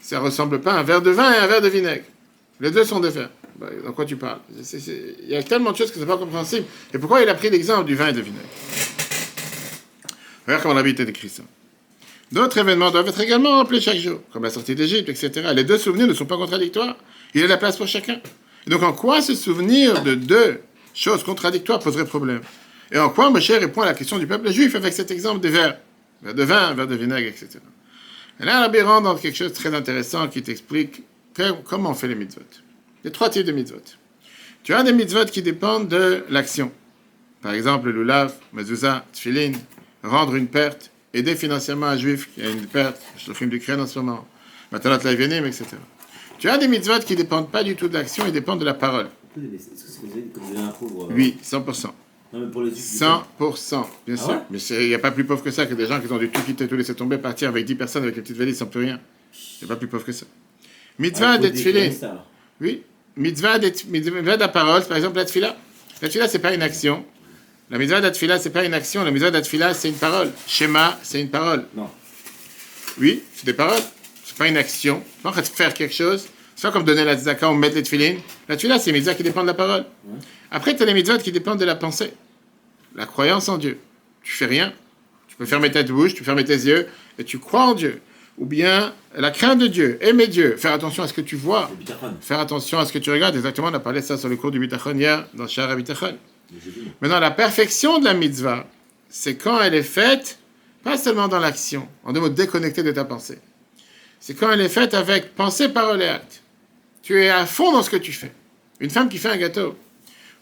Ça 0.00 0.20
ressemble 0.20 0.60
pas 0.60 0.72
à 0.72 0.80
un 0.80 0.82
verre 0.82 1.02
de 1.02 1.10
vin 1.10 1.32
et 1.32 1.36
un 1.36 1.46
verre 1.46 1.60
de 1.60 1.68
vinaigre. 1.68 2.04
Les 2.60 2.70
deux 2.70 2.84
sont 2.84 3.00
des 3.00 3.10
verres. 3.10 3.30
Bah, 3.56 3.66
dans 3.84 3.92
quoi 3.92 4.04
tu 4.04 4.16
parles? 4.16 4.38
Il 4.56 5.28
y 5.28 5.36
a 5.36 5.42
tellement 5.42 5.72
de 5.72 5.76
choses 5.76 5.90
que 5.90 5.96
ce 5.96 6.00
n'est 6.00 6.06
pas 6.06 6.16
compréhensible. 6.16 6.66
Et 6.94 6.98
pourquoi 6.98 7.22
il 7.22 7.28
a 7.28 7.34
pris 7.34 7.50
l'exemple 7.50 7.86
du 7.86 7.94
vin 7.94 8.08
et 8.08 8.12
de 8.12 8.20
vinaigre? 8.20 8.44
Regarde 10.46 10.62
comment 10.62 10.74
la 10.74 10.82
Bible 10.82 11.12
ça. 11.28 11.42
D'autres 12.30 12.58
événements 12.58 12.90
doivent 12.90 13.08
être 13.08 13.20
également 13.20 13.56
rappelés 13.56 13.80
chaque 13.80 13.98
jour, 13.98 14.20
comme 14.32 14.44
la 14.44 14.50
sortie 14.50 14.74
d'Égypte, 14.74 15.08
etc. 15.08 15.50
Les 15.54 15.64
deux 15.64 15.78
souvenirs 15.78 16.06
ne 16.06 16.14
sont 16.14 16.26
pas 16.26 16.36
contradictoires. 16.36 16.96
Il 17.34 17.40
y 17.40 17.44
a 17.44 17.46
la 17.46 17.56
place 17.56 17.76
pour 17.76 17.86
chacun. 17.86 18.20
Donc, 18.66 18.82
en 18.82 18.92
quoi 18.92 19.22
se 19.22 19.34
souvenir 19.34 20.02
de 20.02 20.14
deux 20.14 20.60
choses 20.94 21.22
contradictoires 21.22 21.78
poserait 21.78 22.04
problème? 22.04 22.40
Et 22.92 22.98
en 22.98 23.10
quoi 23.10 23.30
Moshe 23.30 23.50
répond 23.50 23.82
à 23.82 23.86
la 23.86 23.94
question 23.94 24.18
du 24.18 24.26
peuple 24.26 24.50
juif 24.50 24.74
avec 24.74 24.92
cet 24.92 25.10
exemple 25.10 25.40
des 25.40 25.50
verres 25.50 25.78
Verre 26.22 26.34
de 26.34 26.42
vin, 26.42 26.74
verre 26.74 26.86
de 26.86 26.96
vinaigre, 26.96 27.28
etc. 27.28 27.60
Et 28.40 28.44
là, 28.44 28.60
Rabbi 28.60 28.80
rentre 28.80 29.02
dans 29.02 29.16
quelque 29.16 29.36
chose 29.36 29.50
de 29.50 29.56
très 29.56 29.74
intéressant 29.74 30.28
qui 30.28 30.42
t'explique 30.42 31.02
comment 31.64 31.90
on 31.90 31.94
fait 31.94 32.08
les 32.08 32.14
mitzvot. 32.14 32.42
Il 33.02 33.06
y 33.06 33.08
a 33.08 33.10
trois 33.10 33.30
types 33.30 33.46
de 33.46 33.52
mitzvot. 33.52 33.82
Tu 34.62 34.74
as 34.74 34.82
des 34.82 34.92
mitzvot 34.92 35.24
qui 35.26 35.42
dépendent 35.42 35.88
de 35.88 36.24
l'action. 36.30 36.70
Par 37.42 37.52
exemple, 37.52 37.86
le 37.90 38.02
lulav, 38.02 38.34
mezuzah, 38.52 39.04
tfilin, 39.12 39.52
rendre 40.02 40.34
une 40.34 40.48
perte, 40.48 40.90
aider 41.14 41.36
financièrement 41.36 41.86
un 41.86 41.96
juif 41.96 42.28
qui 42.34 42.42
a 42.42 42.50
une 42.50 42.66
perte, 42.66 43.00
je 43.16 43.32
filme 43.32 43.50
du 43.50 43.60
crâne 43.60 43.80
en 43.80 43.86
ce 43.86 43.98
moment, 43.98 44.26
matanat 44.72 44.98
laivenim, 45.04 45.46
etc. 45.46 45.66
Tu 46.38 46.48
as 46.48 46.58
des 46.58 46.68
mitzvot 46.68 47.00
qui 47.00 47.14
ne 47.14 47.18
dépendent 47.18 47.50
pas 47.50 47.64
du 47.64 47.76
tout 47.76 47.88
de 47.88 47.94
l'action, 47.94 48.24
ils 48.26 48.32
dépendent 48.32 48.60
de 48.60 48.64
la 48.64 48.74
parole. 48.74 49.08
Oui, 51.10 51.36
100%. 51.42 51.86
Non, 52.32 52.40
mais 52.40 52.50
pour 52.50 52.62
les 52.62 52.72
100%, 52.72 53.86
bien 54.06 54.16
ah 54.18 54.22
sûr. 54.22 54.42
mais 54.50 54.58
il 54.58 54.88
n'y 54.88 54.94
a 54.94 54.98
pas 54.98 55.10
plus 55.10 55.24
pauvre 55.24 55.42
que 55.42 55.50
ça 55.50 55.64
que 55.64 55.74
des 55.74 55.86
gens 55.86 55.98
qui 55.98 56.12
ont 56.12 56.18
du 56.18 56.28
tout 56.28 56.42
quitter, 56.42 56.68
tout 56.68 56.76
laisser 56.76 56.94
tomber, 56.94 57.16
partir 57.16 57.48
avec 57.48 57.64
10 57.64 57.74
personnes 57.74 58.02
avec 58.02 58.16
une 58.16 58.22
petite 58.22 58.36
valise 58.36 58.58
sans 58.58 58.66
plus 58.66 58.80
rien. 58.80 59.00
Il 59.32 59.64
n'y 59.64 59.72
a 59.72 59.74
pas 59.74 59.78
plus 59.78 59.88
pauvre 59.88 60.04
que 60.04 60.12
ça. 60.12 60.26
Mitzvah 60.98 61.32
ah, 61.32 61.38
d'être 61.38 61.56
filé. 61.56 61.96
Oui. 62.60 62.82
Mitzvah 63.16 63.58
de 63.58 64.38
la 64.38 64.48
parole, 64.48 64.84
par 64.84 64.96
exemple 64.96 65.16
la 65.16 65.24
tfila. 65.24 65.56
La 66.02 66.08
tfila, 66.08 66.28
ce 66.28 66.34
n'est 66.34 66.42
pas 66.42 66.54
une 66.54 66.62
action. 66.62 67.04
La 67.70 67.76
mitzvah 67.76 68.00
d'atfila, 68.00 68.38
ce 68.38 68.44
n'est 68.44 68.50
pas 68.52 68.64
une 68.64 68.72
action. 68.72 69.04
La 69.04 69.10
mitzvah 69.10 69.30
d'atfila, 69.30 69.74
c'est 69.74 69.88
une 69.88 69.96
parole. 69.96 70.30
Shema, 70.46 70.98
c'est 71.02 71.20
une 71.20 71.28
parole. 71.28 71.66
Non. 71.74 71.90
Oui, 72.98 73.22
c'est 73.34 73.44
des 73.44 73.52
paroles. 73.52 73.82
Ce 74.24 74.32
n'est 74.32 74.38
pas 74.38 74.48
une 74.48 74.56
action. 74.56 75.02
train 75.22 75.40
de 75.40 75.46
faire 75.46 75.74
quelque 75.74 75.94
chose. 75.94 76.28
C'est 76.58 76.66
pas 76.66 76.72
comme 76.72 76.82
donner 76.82 77.04
la 77.04 77.16
tzaka 77.16 77.48
ou 77.48 77.54
mettre 77.54 77.76
les 77.76 77.84
tfilines. 77.84 78.18
La 78.48 78.56
tfila, 78.56 78.80
c'est 78.80 78.90
une 78.90 78.96
mitzvah 78.96 79.14
qui 79.14 79.22
dépend 79.22 79.42
de 79.42 79.46
la 79.46 79.54
parole. 79.54 79.84
Après, 80.50 80.74
tu 80.74 80.82
as 80.82 80.86
les 80.86 80.92
mitzvot 80.92 81.18
qui 81.18 81.30
dépendent 81.30 81.60
de 81.60 81.64
la 81.64 81.76
pensée, 81.76 82.12
la 82.96 83.06
croyance 83.06 83.48
en 83.48 83.58
Dieu. 83.58 83.78
Tu 84.24 84.32
fais 84.32 84.46
rien, 84.46 84.72
tu 85.28 85.36
peux 85.36 85.46
fermer 85.46 85.70
ta 85.70 85.84
bouche, 85.84 86.14
tu 86.14 86.18
peux 86.18 86.24
fermer 86.24 86.42
tes 86.42 86.56
yeux, 86.56 86.88
et 87.16 87.22
tu 87.22 87.38
crois 87.38 87.60
en 87.66 87.74
Dieu. 87.74 88.00
Ou 88.38 88.44
bien 88.44 88.92
la 89.16 89.30
crainte 89.30 89.60
de 89.60 89.68
Dieu, 89.68 89.98
aimer 90.00 90.26
Dieu, 90.26 90.56
faire 90.56 90.72
attention 90.72 91.04
à 91.04 91.06
ce 91.06 91.12
que 91.12 91.20
tu 91.20 91.36
vois, 91.36 91.70
faire 92.20 92.40
attention 92.40 92.80
à 92.80 92.86
ce 92.86 92.92
que 92.92 92.98
tu 92.98 93.12
regardes. 93.12 93.36
Exactement, 93.36 93.68
on 93.68 93.74
a 93.74 93.78
parlé 93.78 94.00
de 94.00 94.04
ça 94.04 94.18
sur 94.18 94.28
le 94.28 94.34
cours 94.34 94.50
du 94.50 94.58
Bitachon 94.58 94.96
hier, 94.96 95.28
dans 95.34 95.46
Shahar 95.46 95.76
Bitachon. 95.76 96.18
Maintenant, 97.00 97.20
la 97.20 97.30
perfection 97.30 98.00
de 98.00 98.04
la 98.04 98.14
mitzvah, 98.14 98.66
c'est 99.08 99.36
quand 99.36 99.62
elle 99.62 99.74
est 99.74 99.84
faite, 99.84 100.40
pas 100.82 100.98
seulement 100.98 101.28
dans 101.28 101.38
l'action, 101.38 101.86
en 102.02 102.12
deux 102.12 102.18
mots, 102.18 102.28
déconnectée 102.30 102.82
de 102.82 102.90
ta 102.90 103.04
pensée. 103.04 103.38
C'est 104.18 104.34
quand 104.34 104.50
elle 104.50 104.60
est 104.60 104.68
faite 104.68 104.94
avec 104.94 105.36
pensée, 105.36 105.68
parole 105.68 106.02
et 106.02 106.08
acte. 106.08 106.42
Tu 107.08 107.22
es 107.22 107.30
à 107.30 107.46
fond 107.46 107.72
dans 107.72 107.82
ce 107.82 107.88
que 107.88 107.96
tu 107.96 108.12
fais. 108.12 108.30
Une 108.80 108.90
femme 108.90 109.08
qui 109.08 109.16
fait 109.16 109.30
un 109.30 109.38
gâteau, 109.38 109.74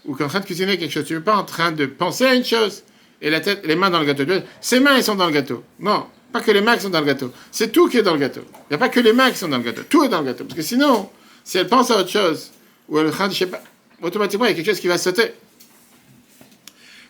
ou 0.04 0.16
qui 0.16 0.22
est 0.22 0.24
en 0.24 0.28
train 0.28 0.40
de 0.40 0.44
cuisiner 0.46 0.76
quelque 0.76 0.90
chose, 0.90 1.04
tu 1.04 1.14
n'es 1.14 1.20
pas 1.20 1.36
en 1.36 1.44
train 1.44 1.70
de 1.70 1.86
penser 1.86 2.24
à 2.24 2.34
une 2.34 2.44
chose, 2.44 2.82
et 3.22 3.30
la 3.30 3.38
tête, 3.38 3.64
les 3.64 3.76
mains 3.76 3.88
dans 3.88 4.00
le 4.00 4.04
gâteau. 4.04 4.24
Ses 4.60 4.80
mains, 4.80 4.96
elles 4.96 5.04
sont 5.04 5.14
dans 5.14 5.26
le 5.26 5.32
gâteau. 5.32 5.62
Non, 5.78 6.06
pas 6.32 6.40
que 6.40 6.50
les 6.50 6.60
mains 6.60 6.74
qui 6.74 6.82
sont 6.82 6.90
dans 6.90 6.98
le 6.98 7.06
gâteau. 7.06 7.32
C'est 7.52 7.70
tout 7.70 7.88
qui 7.88 7.98
est 7.98 8.02
dans 8.02 8.14
le 8.14 8.18
gâteau. 8.18 8.40
Il 8.50 8.70
n'y 8.70 8.74
a 8.74 8.78
pas 8.78 8.88
que 8.88 8.98
les 8.98 9.12
mains 9.12 9.30
qui 9.30 9.38
sont 9.38 9.46
dans 9.46 9.58
le 9.58 9.62
gâteau. 9.62 9.82
Tout 9.88 10.02
est 10.02 10.08
dans 10.08 10.18
le 10.18 10.26
gâteau. 10.26 10.42
Parce 10.42 10.56
que 10.56 10.62
sinon, 10.62 11.08
si 11.44 11.56
elle 11.56 11.68
pense 11.68 11.92
à 11.92 11.98
autre 12.00 12.10
chose, 12.10 12.50
ou 12.88 12.98
elle 12.98 13.12
je 13.12 13.32
sais 13.32 13.46
pas, 13.46 13.62
automatiquement, 14.02 14.46
il 14.46 14.48
y 14.48 14.52
a 14.52 14.56
quelque 14.56 14.66
chose 14.66 14.80
qui 14.80 14.88
va 14.88 14.98
sauter. 14.98 15.34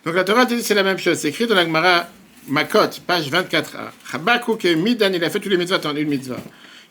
Donc 0.05 0.13
la 0.13 0.23
Torah 0.23 0.45
dit 0.45 0.61
c'est 0.61 0.75
la 0.75 0.83
même 0.83 0.99
chose. 0.99 1.17
C'est 1.17 1.29
écrit 1.29 1.47
dans 1.47 1.55
la 1.55 1.65
Gemara 1.65 2.07
Makot, 2.47 3.01
page 3.07 3.31
24a. 3.31 3.89
Habakkuk 4.13 4.65
et 4.65 4.75
Midan, 4.75 5.09
il 5.11 5.23
a 5.23 5.31
fait 5.31 5.39
tous 5.39 5.49
les 5.49 5.57
mitzvahs 5.57 5.81
en 5.83 5.95
une 5.95 6.09
mitzvah. 6.09 6.37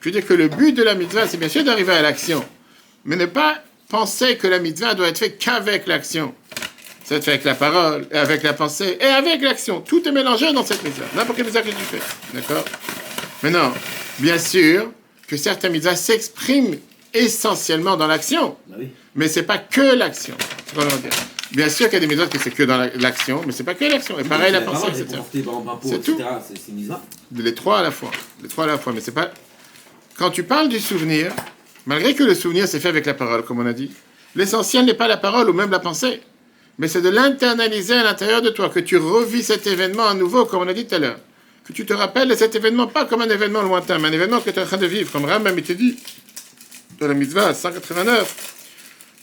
Je 0.00 0.06
veux 0.06 0.10
dire 0.10 0.26
que 0.26 0.34
le 0.34 0.48
but 0.48 0.72
de 0.72 0.82
la 0.82 0.96
mitzvah, 0.96 1.28
c'est 1.28 1.36
bien 1.36 1.48
sûr 1.48 1.62
d'arriver 1.62 1.92
à 1.92 2.02
l'action. 2.02 2.44
Mais 3.06 3.16
ne 3.16 3.26
pas 3.26 3.56
penser 3.88 4.36
que 4.36 4.46
la 4.46 4.58
mitzvah 4.58 4.94
doit 4.94 5.08
être 5.08 5.18
faite 5.18 5.38
qu'avec 5.38 5.86
l'action. 5.86 6.34
Ça 7.04 7.20
fait 7.20 7.30
avec 7.32 7.44
la 7.44 7.54
parole, 7.54 8.06
avec 8.12 8.42
la 8.42 8.52
pensée 8.52 8.98
et 9.00 9.04
avec 9.04 9.40
l'action. 9.40 9.80
Tout 9.80 10.06
est 10.08 10.12
mélangé 10.12 10.52
dans 10.52 10.64
cette 10.64 10.82
mitzvah. 10.82 11.04
N'importe 11.14 11.36
quelle 11.36 11.46
mitzvah 11.46 11.62
que 11.62 11.68
tu 11.68 11.74
fais. 11.76 12.00
D'accord? 12.34 12.64
Maintenant, 13.44 13.72
bien 14.18 14.38
sûr 14.38 14.90
que 15.28 15.36
certains 15.36 15.68
mitzvahs 15.68 15.94
s'expriment 15.96 16.74
essentiellement 17.14 17.96
dans 17.96 18.08
l'action. 18.08 18.56
Bah 18.66 18.76
oui. 18.80 18.88
Mais 19.14 19.28
c'est 19.28 19.44
pas 19.44 19.58
que 19.58 19.94
l'action. 19.94 20.34
Bien 21.52 21.68
sûr 21.68 21.86
qu'il 21.88 21.94
y 21.94 21.96
a 21.96 22.00
des 22.00 22.06
mitzvahs 22.08 22.26
que 22.26 22.38
c'est 22.40 22.50
que 22.50 22.64
dans 22.64 22.76
la- 22.76 22.90
l'action, 22.96 23.40
mais 23.46 23.52
c'est 23.52 23.62
pas 23.64 23.74
que 23.74 23.84
l'action. 23.84 24.18
Et 24.18 24.24
pareil, 24.24 24.50
la 24.52 24.60
pensée, 24.62 24.88
c'est 24.92 25.02
etc. 25.02 25.16
C'est 25.84 26.72
mitzvah. 26.72 27.00
Les 27.36 27.54
trois 27.54 27.78
à 27.78 27.82
la 27.84 27.92
fois. 27.92 28.10
Les 28.42 28.48
trois 28.48 28.64
à 28.64 28.66
la 28.66 28.78
fois. 28.78 28.92
Mais 28.92 29.00
c'est 29.00 29.12
pas. 29.12 29.30
Quand 30.18 30.30
tu 30.30 30.42
parles 30.42 30.68
du 30.68 30.80
souvenir, 30.80 31.32
malgré 31.86 32.14
que 32.14 32.24
le 32.24 32.34
souvenir 32.34 32.68
s'est 32.68 32.80
fait 32.80 32.88
avec 32.88 33.06
la 33.06 33.14
parole, 33.14 33.44
comme 33.44 33.60
on 33.60 33.66
a 33.66 33.72
dit, 33.72 33.90
l'essentiel 34.34 34.84
n'est 34.84 34.94
pas 34.94 35.08
la 35.08 35.16
parole 35.16 35.48
ou 35.48 35.52
même 35.52 35.70
la 35.70 35.78
pensée, 35.78 36.20
mais 36.78 36.88
c'est 36.88 37.00
de 37.00 37.08
l'internaliser 37.08 37.94
à 37.94 38.02
l'intérieur 38.02 38.42
de 38.42 38.50
toi, 38.50 38.68
que 38.68 38.80
tu 38.80 38.96
revis 38.96 39.42
cet 39.42 39.66
événement 39.66 40.06
à 40.06 40.14
nouveau, 40.14 40.44
comme 40.44 40.62
on 40.62 40.68
a 40.68 40.74
dit 40.74 40.86
tout 40.86 40.96
à 40.96 40.98
l'heure. 40.98 41.18
Que 41.64 41.72
tu 41.72 41.86
te 41.86 41.92
rappelles 41.92 42.28
de 42.28 42.34
cet 42.34 42.54
événement, 42.54 42.86
pas 42.86 43.06
comme 43.06 43.22
un 43.22 43.28
événement 43.28 43.62
lointain, 43.62 43.98
mais 43.98 44.08
un 44.08 44.12
événement 44.12 44.40
que 44.40 44.50
tu 44.50 44.58
es 44.58 44.62
en 44.62 44.66
train 44.66 44.76
de 44.76 44.86
vivre, 44.86 45.10
comme 45.10 45.24
Rambam 45.24 45.60
te 45.62 45.72
dit 45.72 45.96
dans 47.00 47.08
la 47.08 47.14
mitzvah 47.14 47.54
189. 47.54 48.54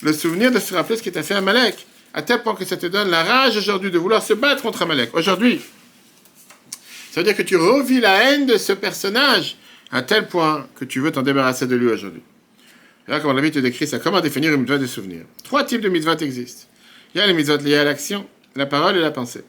Le 0.01 0.13
souvenir 0.13 0.51
de 0.51 0.59
se 0.59 0.73
rappeler 0.73 0.97
ce 0.97 1.03
qui 1.03 1.11
t'a 1.11 1.23
fait 1.23 1.35
Amalek, 1.35 1.85
à 2.13 2.21
tel 2.21 2.43
point 2.43 2.55
que 2.55 2.65
ça 2.65 2.77
te 2.77 2.85
donne 2.85 3.09
la 3.09 3.23
rage 3.23 3.57
aujourd'hui 3.57 3.91
de 3.91 3.97
vouloir 3.97 4.21
se 4.21 4.33
battre 4.33 4.61
contre 4.61 4.81
Amalek. 4.81 5.15
Aujourd'hui, 5.15 5.61
ça 7.11 7.21
veut 7.21 7.23
dire 7.23 7.35
que 7.35 7.43
tu 7.43 7.55
revis 7.55 7.99
la 7.99 8.23
haine 8.23 8.45
de 8.45 8.57
ce 8.57 8.73
personnage 8.73 9.55
à 9.91 10.01
tel 10.01 10.27
point 10.27 10.67
que 10.75 10.85
tu 10.85 10.99
veux 10.99 11.11
t'en 11.11 11.21
débarrasser 11.21 11.67
de 11.67 11.75
lui 11.75 11.87
aujourd'hui. 11.87 12.21
Là, 13.07 13.19
comme 13.19 13.39
vu, 13.39 13.51
tu 13.51 13.61
décris 13.61 13.87
ça. 13.87 13.99
Comment 13.99 14.21
définir 14.21 14.53
une 14.53 14.61
mitzvah 14.61 14.77
de 14.77 14.85
souvenir 14.85 15.25
Trois 15.43 15.63
types 15.63 15.81
de 15.81 15.89
mitzvot 15.89 16.17
existent. 16.17 16.67
Il 17.13 17.19
y 17.19 17.21
a 17.21 17.27
les 17.27 17.33
mitzvot 17.33 17.57
liées 17.57 17.75
à 17.75 17.83
l'action, 17.83 18.25
la 18.55 18.65
parole 18.65 18.95
et 18.95 19.01
la 19.01 19.11
pensée. 19.11 19.43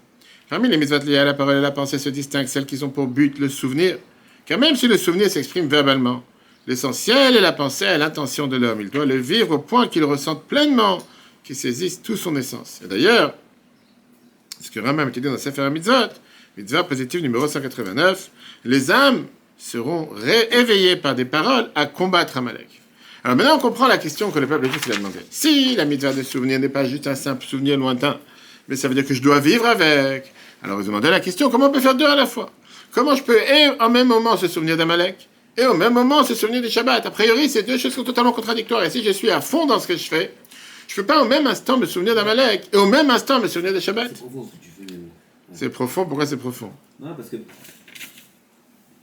Parmi 0.48 0.68
les 0.68 0.76
mitzvot 0.76 0.98
liées 0.98 1.18
à 1.18 1.24
la 1.24 1.34
parole 1.34 1.56
et 1.56 1.60
la 1.60 1.70
pensée 1.70 1.98
se 1.98 2.08
distinguent 2.08 2.48
celles 2.48 2.66
qui 2.66 2.82
ont 2.82 2.90
pour 2.90 3.06
but 3.06 3.38
le 3.38 3.48
souvenir, 3.48 3.98
car 4.44 4.58
même 4.58 4.74
si 4.74 4.88
le 4.88 4.98
souvenir 4.98 5.30
s'exprime 5.30 5.68
verbalement, 5.68 6.24
l'essentiel 6.66 7.36
est 7.36 7.40
la 7.40 7.52
pensée 7.52 7.86
et 7.86 7.96
l'intention 7.96 8.48
de 8.48 8.56
l'homme. 8.56 8.80
Il 8.80 8.90
doit 8.90 9.06
le 9.06 9.16
vivre 9.16 9.52
au 9.52 9.58
point 9.58 9.86
qu'il 9.86 10.04
ressente 10.04 10.44
pleinement, 10.44 10.98
qu'il 11.44 11.56
saisisse 11.56 12.02
toute 12.02 12.16
son 12.16 12.34
essence. 12.36 12.80
Et 12.84 12.88
d'ailleurs, 12.88 13.34
ce 14.60 14.70
que 14.70 14.80
Rambam 14.80 15.10
dit 15.10 15.20
dans 15.20 15.38
Sefer 15.38 15.70
Mitzvot, 15.70 16.12
mitzvah 16.56 16.84
positive 16.84 17.22
numéro 17.22 17.46
189, 17.46 18.30
les 18.64 18.90
âmes 18.90 19.26
seront 19.56 20.08
rééveillées 20.12 20.96
par 20.96 21.14
des 21.14 21.24
paroles 21.24 21.70
à 21.74 21.86
combattre 21.86 22.36
Amalek. 22.36 22.83
Alors 23.24 23.38
maintenant, 23.38 23.56
on 23.56 23.58
comprend 23.58 23.88
la 23.88 23.96
question 23.96 24.30
que 24.30 24.38
le 24.38 24.46
peuple 24.46 24.70
juif 24.70 24.86
a 24.90 24.96
demandé. 24.96 25.18
Si 25.30 25.74
la 25.76 25.86
mitzvah 25.86 26.12
de 26.12 26.22
souvenir 26.22 26.60
n'est 26.60 26.68
pas 26.68 26.84
juste 26.84 27.06
un 27.06 27.14
simple 27.14 27.46
souvenir 27.46 27.78
lointain, 27.78 28.18
mais 28.68 28.76
ça 28.76 28.86
veut 28.86 28.94
dire 28.94 29.06
que 29.06 29.14
je 29.14 29.22
dois 29.22 29.40
vivre 29.40 29.64
avec. 29.66 30.30
Alors 30.62 30.80
ils 30.80 30.86
demandaient 30.86 31.10
la 31.10 31.20
question 31.20 31.48
comment 31.48 31.66
on 31.66 31.70
peut 31.70 31.80
faire 31.80 31.94
deux 31.94 32.06
à 32.06 32.16
la 32.16 32.26
fois? 32.26 32.50
Comment 32.92 33.14
je 33.14 33.22
peux 33.22 33.38
et 33.38 33.70
en 33.80 33.88
même 33.88 34.08
moment 34.08 34.36
se 34.36 34.46
souvenir 34.46 34.76
d'Amalek 34.76 35.26
et 35.56 35.64
au 35.64 35.72
même 35.74 35.94
moment 35.94 36.22
se 36.22 36.34
souvenir 36.34 36.60
du 36.60 36.68
Shabbat? 36.68 37.06
A 37.06 37.10
priori, 37.10 37.48
c'est 37.48 37.62
deux 37.62 37.78
choses 37.78 37.92
qui 37.92 37.96
sont 37.96 38.04
totalement 38.04 38.32
contradictoires. 38.32 38.84
Et 38.84 38.90
si 38.90 39.02
je 39.02 39.10
suis 39.10 39.30
à 39.30 39.40
fond 39.40 39.64
dans 39.64 39.80
ce 39.80 39.86
que 39.86 39.96
je 39.96 40.04
fais, 40.04 40.34
je 40.86 41.00
ne 41.00 41.02
peux 41.02 41.06
pas 41.06 41.22
au 41.22 41.26
même 41.26 41.46
instant 41.46 41.78
me 41.78 41.86
souvenir 41.86 42.14
d'Amalek 42.14 42.68
et 42.74 42.76
au 42.76 42.86
même 42.86 43.08
instant 43.08 43.40
me 43.40 43.48
souvenir 43.48 43.72
de 43.72 43.80
Shabbat. 43.80 44.10
C'est 44.12 44.18
profond 44.20 44.50
C'est 45.54 45.68
profond. 45.70 46.04
Pourquoi 46.04 46.26
c'est 46.26 46.36
profond? 46.36 46.70
Non, 47.00 47.14
parce 47.14 47.30
que 47.30 47.36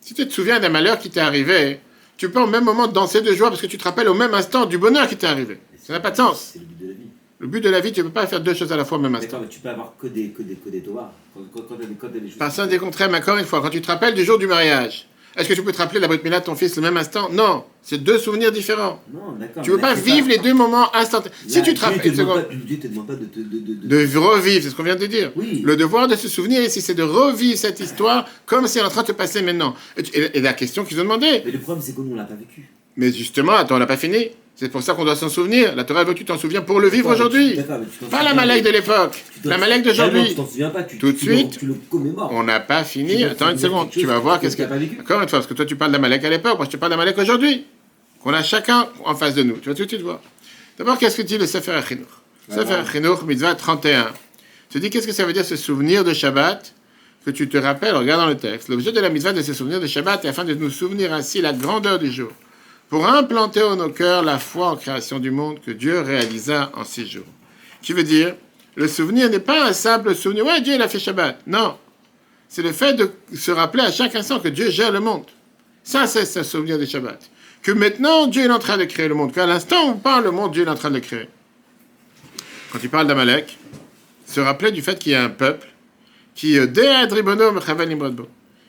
Si 0.02 0.14
tu 0.14 0.28
te 0.28 0.32
souviens 0.32 0.60
d'un 0.60 0.70
malheur 0.70 1.00
qui 1.00 1.10
t'est 1.10 1.20
arrivé, 1.22 1.80
tu 2.18 2.30
peux 2.30 2.40
au 2.42 2.48
même 2.48 2.64
moment 2.64 2.88
danser 2.88 3.22
de 3.22 3.34
joie 3.34 3.50
parce 3.50 3.62
que 3.62 3.68
tu 3.68 3.78
te 3.78 3.84
rappelles 3.84 4.08
au 4.08 4.14
même 4.14 4.34
instant 4.34 4.66
du 4.66 4.78
bonheur 4.78 5.08
qui 5.08 5.18
t'est 5.18 5.28
arrivé. 5.28 5.60
Ça 5.82 5.94
n'a 5.94 6.00
pas 6.00 6.12
de 6.12 6.18
sens. 6.18 6.52
c'est 6.54 6.60
le 6.60 6.66
but 6.66 6.80
de 6.80 6.88
la 6.90 6.94
vie. 6.94 7.08
Le 7.40 7.48
but 7.48 7.62
de 7.64 7.70
la 7.70 7.80
vie, 7.80 7.92
tu 7.92 8.02
ne 8.02 8.06
peux 8.06 8.12
pas 8.12 8.28
faire 8.28 8.40
deux 8.42 8.54
choses 8.54 8.72
à 8.72 8.78
la 8.78 8.86
fois 8.86 9.00
au 9.00 9.02
même 9.02 9.16
instant. 9.16 9.40
Mais 9.42 9.48
tu 9.48 9.60
peux 9.60 9.70
avoir 9.70 9.94
que 10.00 10.06
des, 10.08 10.30
que 10.30 10.44
des, 10.44 10.56
que 10.56 10.70
des 10.70 10.82
Torahs. 10.82 11.12
Quand, 11.34 11.40
quand, 11.52 11.62
quand, 11.70 11.76
t'as 11.76 11.86
des- 11.88 11.96
quand 11.96 12.08
t'as 12.08 12.20
des 12.20 12.30
choses. 12.30 12.38
Personne 12.38 12.70
des 12.70 12.78
contraires, 12.78 13.10
mais 13.10 13.18
encore 13.18 13.38
une 13.38 13.46
fois, 13.46 13.62
quand 13.62 13.70
tu 13.72 13.82
te 13.82 13.88
rappelles 13.88 14.14
du 14.14 14.24
jour 14.24 14.38
du 14.38 14.46
mariage, 14.46 15.08
est-ce 15.38 15.48
que 15.48 15.54
tu 15.54 15.64
peux 15.64 15.72
te 15.72 15.78
rappeler 15.78 16.00
la 16.00 16.08
Brit 16.08 16.20
Mila 16.24 16.40
de 16.40 16.46
ton 16.46 16.56
fils 16.56 16.76
le 16.76 16.82
même 16.82 16.98
instant? 16.98 17.30
Non, 17.32 17.64
c'est 17.82 18.04
deux 18.04 18.18
souvenirs 18.18 18.52
différents. 18.52 19.02
Non, 19.14 19.34
d'accord. 19.40 19.64
Tu 19.64 19.72
ne 19.72 19.76
là, 19.78 19.82
pas 19.82 19.94
vivre 19.94 20.28
les 20.28 20.38
deux 20.38 20.54
moments 20.54 20.94
instantanés. 20.96 21.34
Si 21.48 21.62
tu 21.62 21.74
te 21.74 21.80
Dieu 21.80 21.88
rappelles, 21.88 22.16
seconde, 22.16 22.48
Dieu 22.66 22.80
te 22.80 22.88
demande 22.88 23.08
pas 23.08 23.14
de. 23.16 23.20
de, 23.26 23.44
de, 23.44 23.88
de- 23.88 24.06
de 24.06 24.18
revivre, 24.18 24.64
c'est 24.64 24.70
ce 24.70 24.76
qu'on 24.76 24.84
vient 24.84 24.96
de 24.96 25.06
dire. 25.06 25.32
Oui. 25.36 25.62
Le 25.64 25.76
devoir 25.76 26.08
de 26.08 26.16
se 26.16 26.28
souvenir 26.28 26.62
ici, 26.62 26.82
c'est 26.82 26.94
de 26.96 27.04
revivre 27.04 27.58
cette 27.58 27.80
histoire 27.80 28.28
comme 28.46 28.68
si 28.68 28.78
elle 28.78 28.84
est 28.84 28.88
en 28.88 28.92
train 28.92 29.04
de 29.04 29.08
te 29.08 29.12
passer 29.14 29.42
maintenant. 29.42 29.76
Et, 29.98 30.04
tu- 30.04 30.18
et- 30.20 30.38
et 30.38 30.42
la 30.42 30.54
question 30.54 30.84
qu'ils 30.84 31.00
ont 31.00 31.04
demandé, 31.04 31.42
Mais 31.46 31.52
le 31.52 31.60
problème, 31.60 31.84
c'est 31.86 31.96
que 31.96 32.02
nous, 32.02 32.12
on 32.12 32.16
l'a 32.16 32.24
pas 32.26 32.36
vécu. 32.36 32.70
Mais 32.98 33.12
justement, 33.12 33.54
attends, 33.54 33.76
on 33.76 33.80
n'a 33.80 33.86
pas 33.86 33.98
fini. 33.98 34.30
C'est 34.56 34.70
pour 34.70 34.84
ça 34.84 34.94
qu'on 34.94 35.06
doit 35.06 35.16
s'en 35.16 35.30
souvenir. 35.30 35.76
La 35.76 35.84
Torah 35.86 36.04
veut 36.04 36.14
que 36.14 36.20
tu 36.20 36.26
t'en 36.26 36.38
souviens 36.38 36.62
pour 36.62 36.80
le 36.80 36.88
vivre 36.88 37.10
aujourd'hui. 37.10 37.58
Pas 38.12 38.22
la 38.22 38.34
Malek 38.34 38.64
de 38.64 38.70
l'époque, 38.70 39.24
la 39.44 39.58
Malek 39.58 39.84
d'aujourd'hui. 39.84 40.36
Tout 41.00 41.12
de 41.14 41.18
suite. 41.18 41.58
Tu 41.58 41.66
le 41.66 41.76
commémores. 41.90 42.30
On 42.32 42.44
n'a 42.44 42.60
pas 42.60 42.84
fini. 42.84 43.24
Attends 43.24 43.50
une 43.50 43.58
seconde, 43.58 43.90
tu 43.90 44.06
vas 44.06 44.20
voir 44.20 44.40
que 44.40 44.46
qu'est-ce 44.46 44.58
que. 44.58 44.64
Encore 44.64 45.22
une 45.22 45.30
fois, 45.30 45.40
parce 45.40 45.48
que 45.48 45.54
toi 45.54 45.66
tu 45.66 45.76
parles 45.76 45.92
d'Amalek 45.92 46.24
à 46.26 46.30
l'époque, 46.30 46.58
moi 46.58 46.66
je 46.66 46.72
te 46.72 46.78
parle 46.78 46.92
d'Amalek 46.92 47.18
aujourd'hui. 47.18 47.66
Qu'on 48.22 48.34
a 48.34 48.44
chacun 48.44 48.88
en 49.04 49.16
face 49.16 49.34
de 49.34 49.42
nous. 49.42 49.56
Tu 49.56 49.70
vas 49.70 49.74
tout 49.74 49.84
de 49.84 49.90
suite 49.90 50.02
voir. 50.02 50.20
D'abord, 50.78 50.98
qu'est-ce 51.00 51.18
que 51.18 51.22
dit 51.24 51.40
le 51.40 51.48
Sefer 51.48 51.80
Voilà. 52.48 52.64
Sefer 52.64 52.74
Achinoch, 52.76 53.24
mitzvah 53.24 53.56
31. 53.56 54.12
Tu 54.70 54.80
dis 54.80 54.90
qu'est-ce 54.90 55.08
que 55.08 55.14
ça 55.14 55.26
veut 55.26 55.34
dire 55.34 55.44
ce 55.44 55.56
souvenir 55.56 56.04
de 56.04 56.14
Shabbat 56.14 56.74
que 57.26 57.32
tu 57.32 57.48
te 57.50 57.58
rappelles, 57.58 57.96
regarde 57.96 58.22
dans 58.22 58.28
le 58.28 58.38
texte. 58.38 58.70
L'objet 58.70 58.92
de 58.92 59.00
la 59.00 59.10
mitzvah 59.10 59.34
de 59.34 59.42
ce 59.42 59.54
souvenir 59.54 59.80
de 59.80 59.88
Shabbat 59.88 60.26
est 60.26 60.30
afin 60.30 60.44
de 60.44 60.54
nous 60.54 60.70
souvenir 60.70 61.14
ainsi 61.14 61.42
la 61.42 61.54
grandeur 61.54 62.00
du 62.00 62.12
jour, 62.12 62.32
pour 62.92 63.08
implanter 63.08 63.64
en 63.64 63.78
nos 63.78 63.90
cœurs 63.90 64.22
la 64.22 64.38
foi 64.38 64.68
en 64.68 64.76
création 64.76 65.20
du 65.20 65.32
monde 65.32 65.62
que 65.66 65.72
Dieu 65.72 66.02
réalisa 66.02 66.74
en 66.76 66.84
six 66.84 67.08
jours. 67.08 67.26
Qui 67.82 67.94
veut 67.94 68.04
dire, 68.04 68.36
le 68.76 68.86
souvenir 68.90 69.30
n'est 69.30 69.40
pas 69.40 69.66
un 69.66 69.72
simple 69.72 70.14
souvenir, 70.14 70.46
ouais, 70.46 70.60
Dieu 70.60 70.74
il 70.76 70.82
a 70.82 70.90
fait 70.90 71.00
Shabbat. 71.00 71.40
Non, 71.48 71.78
c'est 72.50 72.62
le 72.62 72.74
fait 72.74 72.94
de 72.94 73.10
se 73.34 73.50
rappeler 73.52 73.84
à 73.84 73.94
chaque 73.94 74.14
instant 74.14 74.42
que 74.42 74.50
Dieu 74.50 74.70
gère 74.70 74.92
le 74.92 75.00
monde. 75.00 75.24
Ça, 75.86 76.06
c'est 76.06 76.26
ce 76.26 76.44
souvenir 76.44 76.78
de 76.78 76.84
Shabbat. 76.84 77.32
Que 77.62 77.72
maintenant, 77.72 78.28
Dieu 78.28 78.44
est 78.44 78.52
en 78.52 78.60
train 78.60 78.78
de 78.78 78.84
créer 78.84 79.08
le 79.08 79.16
monde. 79.16 79.32
Qu'à 79.32 79.46
l'instant 79.46 79.88
où 79.88 79.92
on 79.92 79.98
parle, 79.98 80.26
le 80.26 80.32
monde, 80.32 80.52
Dieu 80.52 80.66
est 80.66 80.70
en 80.70 80.76
train 80.76 80.90
de 80.90 80.96
le 80.96 81.00
créer. 81.00 81.30
Quand 82.74 82.80
il 82.84 82.90
parle 82.90 83.08
d'Amalek, 83.08 83.58
se 84.26 84.42
rappeler 84.42 84.72
du 84.72 84.82
fait 84.82 85.00
qu'il 85.00 85.14
y 85.14 85.16
a 85.16 85.24
un 85.24 85.30
peuple 85.30 85.70
qui, 86.36 86.60
euh, 86.60 86.68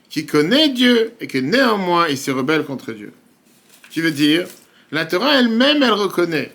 qui 0.09 0.27
connaît 0.27 0.69
Dieu 0.69 1.13
et 1.21 1.27
que 1.27 1.39
néanmoins 1.39 2.07
il 2.07 2.17
se 2.17 2.31
rebelle 2.31 2.63
contre 2.65 2.93
Dieu. 2.93 3.13
Qui 3.93 4.01
veut 4.01 4.11
dire, 4.11 4.47
la 4.91 5.05
Torah 5.05 5.39
elle-même, 5.39 5.83
elle 5.83 5.93
reconnaît 5.93 6.51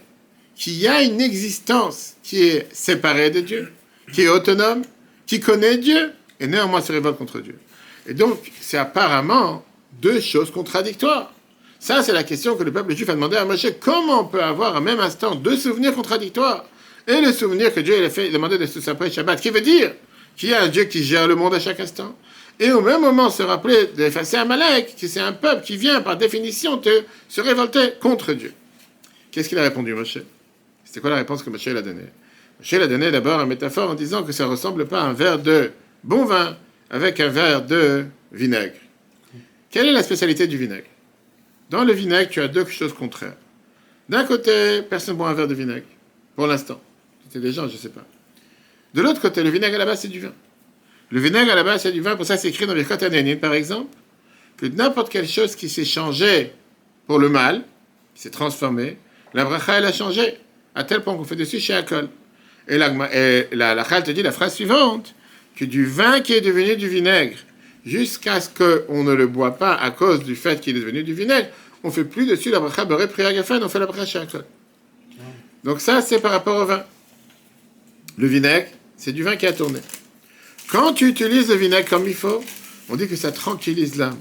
qu'il 0.56 0.74
y 0.74 0.88
a 0.88 1.04
une 1.04 1.22
existence 1.22 2.16
qui 2.24 2.42
est 2.42 2.68
séparée 2.74 3.30
de 3.30 3.42
Dieu, 3.42 3.72
qui 4.12 4.24
est 4.24 4.28
autonome, 4.28 4.82
qui 5.28 5.40
connaît 5.40 5.78
Dieu 5.78 6.14
et 6.40 6.48
néanmoins 6.48 6.82
se 6.82 6.92
révolte 6.92 7.20
contre 7.20 7.40
Dieu. 7.40 7.60
Et 8.08 8.16
donc, 8.16 8.52
c'est 8.60 8.80
apparemment 8.80 9.64
deux 10.02 10.20
choses 10.20 10.50
contradictoires. 10.50 11.32
Ça, 11.80 12.02
c'est 12.02 12.12
la 12.12 12.24
question 12.24 12.56
que 12.56 12.64
le 12.64 12.72
peuple 12.74 12.96
juif 12.96 13.08
a 13.10 13.14
demandé 13.14 13.38
à 13.38 13.46
Moshe. 13.46 13.68
Comment 13.80 14.22
on 14.22 14.26
peut 14.26 14.42
avoir 14.42 14.76
en 14.76 14.82
même 14.82 15.00
instant 15.00 15.36
deux 15.36 15.58
souvenirs 15.58 15.94
contradictoires 15.94 16.66
Et 17.08 17.22
le 17.22 17.32
souvenir 17.32 17.72
que 17.72 17.82
Dieu 17.82 17.98
il 18.00 18.04
a 18.04 18.10
fait 18.10 18.32
demandé 18.32 18.58
de 18.58 18.66
se 18.66 18.82
s'appeler 18.82 19.12
Shabbat, 19.12 19.40
qui 19.40 19.52
veut 19.52 19.62
dire 19.62 19.94
qu'il 20.36 20.50
y 20.50 20.54
a 20.56 20.64
un 20.64 20.70
Dieu 20.70 20.86
qui 20.86 21.04
gère 21.04 21.28
le 21.28 21.36
monde 21.36 21.54
à 21.54 21.60
chaque 21.60 21.80
instant. 21.80 22.16
Et 22.60 22.72
au 22.72 22.82
même 22.82 23.02
moment, 23.02 23.30
se 23.30 23.44
rappeler 23.44 23.88
d'effacer 23.96 24.38
Amalek, 24.38 24.96
que 25.00 25.08
c'est 25.08 25.20
un 25.20 25.34
peuple 25.34 25.64
qui 25.64 25.78
vient 25.78 26.02
par 26.02 26.18
définition 26.18 26.78
de 26.78 27.04
se 27.30 27.42
révolter 27.42 27.94
contre 28.00 28.34
Dieu. 28.34 28.54
Qu'est-ce 29.32 29.50
qu'il 29.50 29.60
a 29.60 29.64
répondu, 29.64 29.94
Moshe? 29.94 30.18
C'était 30.84 31.00
quoi 31.00 31.12
la 31.12 31.18
réponse 31.18 31.44
que 31.44 31.50
Moshe 31.50 31.68
a 31.68 31.82
donnée? 31.82 32.08
Moshe 32.60 32.74
a 32.74 32.88
donné 32.88 33.12
d'abord 33.12 33.42
une 33.42 33.50
métaphore 33.50 33.92
en 33.92 33.94
disant 33.94 34.24
que 34.24 34.32
ça 34.32 34.46
ne 34.46 34.50
ressemble 34.50 34.88
pas 34.88 35.02
à 35.02 35.04
un 35.04 35.14
verre 35.14 35.38
de 35.38 35.72
bon 36.04 36.26
vin 36.26 36.58
avec 36.90 37.20
un 37.20 37.28
verre 37.28 37.64
de 37.64 38.06
vinaigre. 38.32 38.78
Quelle 39.70 39.88
est 39.88 39.92
la 39.92 40.02
spécialité 40.02 40.48
du 40.48 40.58
vinaigre? 40.58 40.88
Dans 41.70 41.84
le 41.84 41.94
vinaigre, 41.94 42.32
tu 42.32 42.42
as 42.42 42.48
deux 42.48 42.66
choses 42.66 42.94
contraires. 42.94 43.36
D'un 44.10 44.24
côté, 44.24 44.82
personne 44.82 45.14
ne 45.16 45.20
boit 45.20 45.30
un 45.30 45.34
verre 45.34 45.48
de 45.48 45.54
vinaigre, 45.54 45.86
pour 46.36 46.48
l'instant. 46.48 46.82
C'était 47.26 47.42
des 47.42 47.52
gens, 47.52 47.68
je 47.68 47.74
ne 47.74 47.78
sais 47.78 47.90
pas. 47.90 48.06
De 48.94 49.02
l'autre 49.02 49.22
côté, 49.22 49.44
le 49.44 49.50
vinaigre 49.50 49.76
à 49.76 49.80
la 49.80 49.86
base, 49.86 50.02
c'est 50.02 50.08
du 50.08 50.22
vin. 50.22 50.34
Le 51.10 51.20
vinaigre 51.20 51.52
à 51.52 51.56
la 51.56 51.64
base, 51.64 51.84
c'est 51.84 51.92
du 51.92 52.02
vin. 52.02 52.16
Pour 52.16 52.26
ça, 52.26 52.38
c'est 52.38 52.50
écrit 52.50 52.68
dans 52.68 52.74
les 52.74 52.86
Aninim, 52.92 53.38
par 53.40 53.54
exemple, 53.54 53.96
que 54.58 54.66
n'importe 54.66 55.10
quelle 55.10 55.28
chose 55.28 55.56
qui 55.56 55.70
s'est 55.70 55.86
changée 55.86 56.52
pour 57.06 57.20
le 57.20 57.30
mal, 57.30 57.64
qui 58.14 58.24
s'est 58.24 58.30
transformée, 58.30 58.98
la 59.34 59.46
bracha, 59.46 59.78
elle 59.78 59.86
a 59.86 59.94
changé, 59.94 60.38
à 60.76 60.84
tel 60.84 61.02
point 61.02 61.16
qu'on 61.16 61.24
fait 61.24 61.36
dessus 61.36 61.60
chez 61.60 61.74
Akol. 61.74 62.10
Et 62.68 62.78
la, 62.78 62.90
et 63.14 63.48
la, 63.54 63.76
la 63.76 63.84
te 63.84 64.12
dit 64.12 64.22
la 64.22 64.32
phrase 64.32 64.56
suivante, 64.56 65.16
que 65.56 65.64
du 65.64 65.86
vin 65.86 66.20
qui 66.20 66.34
est 66.34 66.42
devenu 66.42 66.76
du 66.76 66.90
vinaigre, 66.90 67.38
jusqu'à 67.86 68.42
ce 68.42 68.50
qu'on 68.50 69.04
ne 69.04 69.14
le 69.14 69.28
boit 69.28 69.58
pas 69.58 69.76
à 69.76 69.92
cause 69.92 70.24
du 70.24 70.36
fait 70.36 70.60
qu'il 70.60 70.76
est 70.76 70.80
devenu 70.82 71.04
du 71.04 71.14
vinaigre, 71.14 71.48
on 71.84 71.92
fait 71.92 72.04
plus 72.04 72.28
dessus 72.28 72.50
la 72.50 72.60
bracha 72.60 72.84
beurre 72.84 73.08
priagafen, 73.08 73.64
on 73.64 73.70
fait 73.70 73.80
la 73.80 73.86
bracha 73.86 74.06
chez 74.06 74.20
Akol. 74.20 74.44
Donc 75.64 75.80
ça, 75.80 76.02
c'est 76.02 76.20
par 76.20 76.32
rapport 76.32 76.62
au 76.62 76.66
vin. 76.66 76.84
Le 78.18 78.28
vinaigre, 78.28 78.68
c'est 78.98 79.14
du 79.14 79.24
vin 79.24 79.36
qui 79.36 79.48
a 79.48 79.54
tourné. 79.54 79.80
Quand 80.70 80.94
tu 80.94 81.08
utilises 81.08 81.50
le 81.50 81.56
vinaigre 81.56 81.88
comme 81.90 82.08
il 82.08 82.14
faut, 82.14 82.44
on 82.90 82.96
dit 82.96 83.08
que 83.08 83.16
ça 83.16 83.32
tranquillise 83.32 83.96
l'âme. 83.98 84.18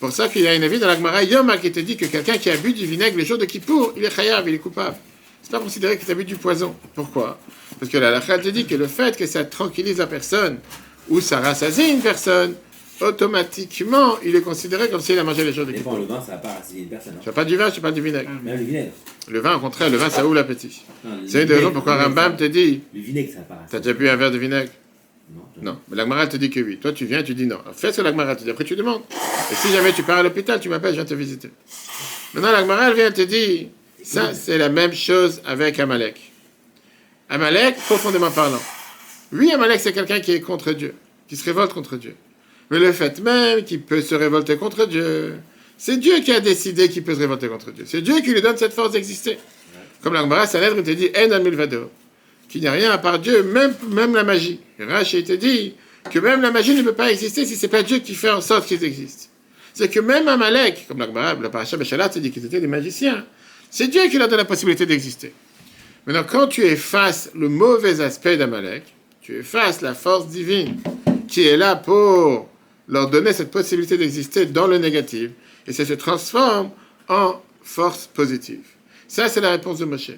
Pour 0.00 0.12
ça 0.12 0.28
qu'il 0.28 0.42
y 0.42 0.46
a 0.48 0.54
une 0.54 0.62
avis 0.62 0.78
dans 0.78 0.86
la 0.86 0.96
Gemara 0.96 1.22
Yoma 1.24 1.56
qui 1.58 1.72
te 1.72 1.80
dit 1.80 1.96
que 1.96 2.04
quelqu'un 2.06 2.36
qui 2.36 2.50
a 2.50 2.56
bu 2.56 2.72
du 2.72 2.86
vinaigre 2.86 3.16
le 3.16 3.24
jour 3.24 3.38
de 3.38 3.44
Kippour, 3.44 3.92
il 3.96 4.04
est 4.04 4.10
chayav, 4.14 4.48
il 4.48 4.54
est 4.54 4.58
coupable. 4.58 4.96
C'est 5.42 5.50
pas 5.50 5.58
considéré 5.60 5.96
que 5.98 6.04
tu 6.04 6.10
as 6.10 6.14
bu 6.14 6.24
du 6.24 6.36
poison. 6.36 6.74
Pourquoi? 6.94 7.38
Parce 7.78 7.90
que 7.90 7.98
la 7.98 8.08
halakha 8.08 8.38
te 8.38 8.48
dit 8.48 8.66
que 8.66 8.74
le 8.74 8.86
fait 8.86 9.16
que 9.16 9.26
ça 9.26 9.44
tranquillise 9.44 9.98
la 9.98 10.06
personne 10.06 10.58
ou 11.08 11.20
ça 11.20 11.40
rassasie 11.40 11.90
une 11.90 12.00
personne, 12.00 12.54
automatiquement, 13.00 14.18
il 14.24 14.34
est 14.36 14.40
considéré 14.42 14.88
comme 14.88 15.00
s'il 15.00 15.18
a 15.18 15.24
mangé 15.24 15.44
les 15.44 15.52
jours 15.52 15.66
de 15.66 15.72
Mais 15.72 15.78
Kippour. 15.78 15.98
le 15.98 16.04
vin, 16.04 16.20
ça 16.20 16.32
va 16.32 16.38
pas 16.38 16.60
une 16.76 16.86
personne. 16.86 17.14
Je 17.24 17.30
pas 17.30 17.44
du 17.44 17.56
vin, 17.56 17.70
je 17.74 17.80
pas 17.80 17.90
du 17.92 18.00
vinaigre. 18.00 18.30
Même 18.42 18.58
le 18.58 18.64
vinaigre. 18.64 18.92
Le 19.28 19.40
vin, 19.40 19.56
au 19.56 19.60
contraire, 19.60 19.90
le 19.90 19.96
vin, 19.96 20.08
ça 20.10 20.24
ouvre 20.24 20.34
l'appétit. 20.34 20.84
C'est 21.26 21.42
une 21.42 21.48
des 21.48 21.54
raisons 21.54 21.72
pourquoi 21.72 22.02
Rambam 22.02 22.36
te 22.36 22.44
dit 22.44 22.82
Le 22.94 23.00
vinaigre, 23.00 23.30
ça 23.32 23.38
va 23.40 23.56
pas 23.56 23.66
T'as 23.70 23.78
déjà 23.80 23.92
bu 23.94 24.08
un 24.08 24.16
verre 24.16 24.30
de 24.30 24.38
vinaigre? 24.38 24.70
Non. 25.62 25.78
Mais 25.88 25.96
la 25.96 26.04
Gemara 26.04 26.26
te 26.26 26.36
dit 26.36 26.50
que 26.50 26.60
oui. 26.60 26.78
Toi, 26.78 26.92
tu 26.92 27.06
viens, 27.06 27.22
tu 27.22 27.34
dis 27.34 27.46
non. 27.46 27.58
Fais 27.74 27.92
ce 27.92 27.98
que 27.98 28.02
la 28.02 28.10
Gemara 28.10 28.36
te 28.36 28.44
dit. 28.44 28.50
Après, 28.50 28.64
tu 28.64 28.76
demandes. 28.76 29.02
Et 29.50 29.54
si 29.54 29.72
jamais 29.72 29.92
tu 29.92 30.02
pars 30.02 30.18
à 30.18 30.22
l'hôpital, 30.22 30.60
tu 30.60 30.68
m'appelles, 30.68 30.90
je 30.90 30.96
viens 30.96 31.04
te 31.04 31.14
visiter. 31.14 31.50
Maintenant, 32.34 32.52
la 32.52 32.60
Gemara, 32.60 32.88
elle 32.88 32.94
vient 32.94 33.10
te 33.10 33.22
dire 33.22 33.68
ça, 34.02 34.34
c'est 34.34 34.58
la 34.58 34.68
même 34.68 34.92
chose 34.92 35.40
avec 35.46 35.78
Amalek. 35.80 36.32
Amalek, 37.30 37.76
profondément 37.76 38.30
parlant. 38.30 38.60
Oui, 39.32 39.50
Amalek, 39.52 39.80
c'est 39.80 39.92
quelqu'un 39.92 40.20
qui 40.20 40.32
est 40.32 40.40
contre 40.40 40.72
Dieu, 40.72 40.94
qui 41.26 41.36
se 41.36 41.44
révolte 41.44 41.72
contre 41.72 41.96
Dieu. 41.96 42.14
Mais 42.70 42.78
le 42.78 42.92
fait 42.92 43.18
même 43.20 43.64
qu'il 43.64 43.80
peut 43.80 44.02
se 44.02 44.14
révolter 44.14 44.56
contre 44.56 44.86
Dieu, 44.86 45.36
c'est 45.78 45.96
Dieu 45.96 46.20
qui 46.20 46.32
a 46.32 46.40
décidé 46.40 46.88
qu'il 46.88 47.02
peut 47.02 47.14
se 47.14 47.20
révolter 47.20 47.48
contre 47.48 47.72
Dieu. 47.72 47.84
C'est 47.86 48.02
Dieu 48.02 48.20
qui 48.20 48.32
lui 48.32 48.42
donne 48.42 48.56
cette 48.56 48.74
force 48.74 48.92
d'exister. 48.92 49.38
Comme 50.02 50.12
la 50.12 50.20
Gemara, 50.20 50.46
sa 50.46 50.60
lettre, 50.60 50.76
il 50.76 50.82
te 50.82 50.90
dit 50.90 51.10
En 51.16 51.30
amilvado 51.30 51.90
n'y 52.56 52.66
a 52.66 52.72
rien 52.72 52.90
à 52.90 52.98
part 52.98 53.18
Dieu, 53.18 53.42
même, 53.42 53.74
même 53.90 54.14
la 54.14 54.24
magie. 54.24 54.60
Rachid 54.78 55.26
te 55.26 55.32
dit 55.32 55.74
que 56.10 56.18
même 56.18 56.42
la 56.42 56.50
magie 56.50 56.74
ne 56.74 56.82
peut 56.82 56.94
pas 56.94 57.10
exister 57.10 57.44
si 57.46 57.56
c'est 57.56 57.68
pas 57.68 57.82
Dieu 57.82 57.98
qui 57.98 58.14
fait 58.14 58.30
en 58.30 58.40
sorte 58.40 58.66
qu'ils 58.66 58.84
existent. 58.84 59.28
C'est 59.72 59.88
que 59.88 60.00
même 60.00 60.28
Amalek, 60.28 60.86
comme 60.86 60.98
la 60.98 61.50
Paracha 61.50 61.76
Beshalat 61.76 62.10
te 62.10 62.18
dit 62.18 62.30
qu'ils 62.30 62.44
étaient 62.44 62.60
des 62.60 62.66
magiciens, 62.66 63.24
c'est 63.70 63.88
Dieu 63.88 64.02
qui 64.08 64.18
leur 64.18 64.28
donne 64.28 64.38
la 64.38 64.44
possibilité 64.44 64.86
d'exister. 64.86 65.34
Maintenant, 66.06 66.24
quand 66.24 66.46
tu 66.46 66.62
effaces 66.62 67.30
le 67.34 67.48
mauvais 67.48 68.00
aspect 68.00 68.36
d'Amalek, 68.36 68.84
tu 69.20 69.38
effaces 69.38 69.80
la 69.80 69.94
force 69.94 70.28
divine 70.28 70.76
qui 71.26 71.48
est 71.48 71.56
là 71.56 71.74
pour 71.74 72.48
leur 72.86 73.08
donner 73.08 73.32
cette 73.32 73.50
possibilité 73.50 73.96
d'exister 73.96 74.46
dans 74.46 74.66
le 74.66 74.78
négatif, 74.78 75.30
et 75.66 75.72
ça 75.72 75.84
se 75.86 75.94
transforme 75.94 76.70
en 77.08 77.40
force 77.62 78.06
positive. 78.06 78.64
Ça, 79.08 79.28
c'est 79.28 79.40
la 79.40 79.50
réponse 79.50 79.78
de 79.78 79.86
Moshe. 79.86 80.12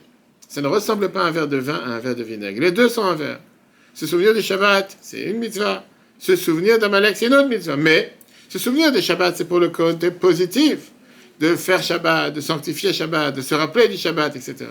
Ça 0.49 0.61
ne 0.61 0.69
ressemble 0.69 1.11
pas 1.11 1.23
à 1.23 1.27
un 1.27 1.31
verre 1.31 1.49
de 1.49 1.57
vin 1.57 1.75
à 1.75 1.91
un 1.91 1.99
verre 1.99 2.15
de 2.15 2.23
vinaigre. 2.23 2.61
Les 2.61 2.73
deux 2.73 2.89
sont 2.89 3.05
un 3.05 3.15
verre. 3.15 3.41
Se 3.95 4.07
souvenir 4.07 4.35
du 4.35 4.43
Shabbat, 4.43 4.97
c'est 5.01 5.23
une 5.23 5.39
mitzvah. 5.39 5.85
Se 6.19 6.37
souvenir 6.37 6.79
d'Amalek, 6.79 7.17
c'est 7.17 7.27
une 7.27 7.35
autre 7.35 7.49
mitzvah. 7.49 7.77
Mais 7.77 8.15
se 8.49 8.59
souvenir 8.59 8.93
du 8.93 9.01
Shabbat, 9.01 9.37
c'est 9.37 9.47
pour 9.47 9.59
le 9.59 9.71
côté 9.71 10.11
positif 10.11 10.79
de 11.41 11.57
faire 11.57 11.83
Shabbat, 11.83 12.33
de 12.33 12.41
sanctifier 12.41 12.93
Shabbat, 12.93 13.35
de 13.35 13.41
se 13.41 13.55
rappeler 13.55 13.89
du 13.89 13.97
Shabbat, 13.97 14.37
etc. 14.37 14.67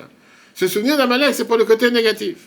Se 0.54 0.68
souvenir 0.68 0.98
d'Amalek, 0.98 1.34
c'est 1.34 1.46
pour 1.46 1.58
le 1.58 1.66
côté 1.66 1.92
négatif. 1.92 2.38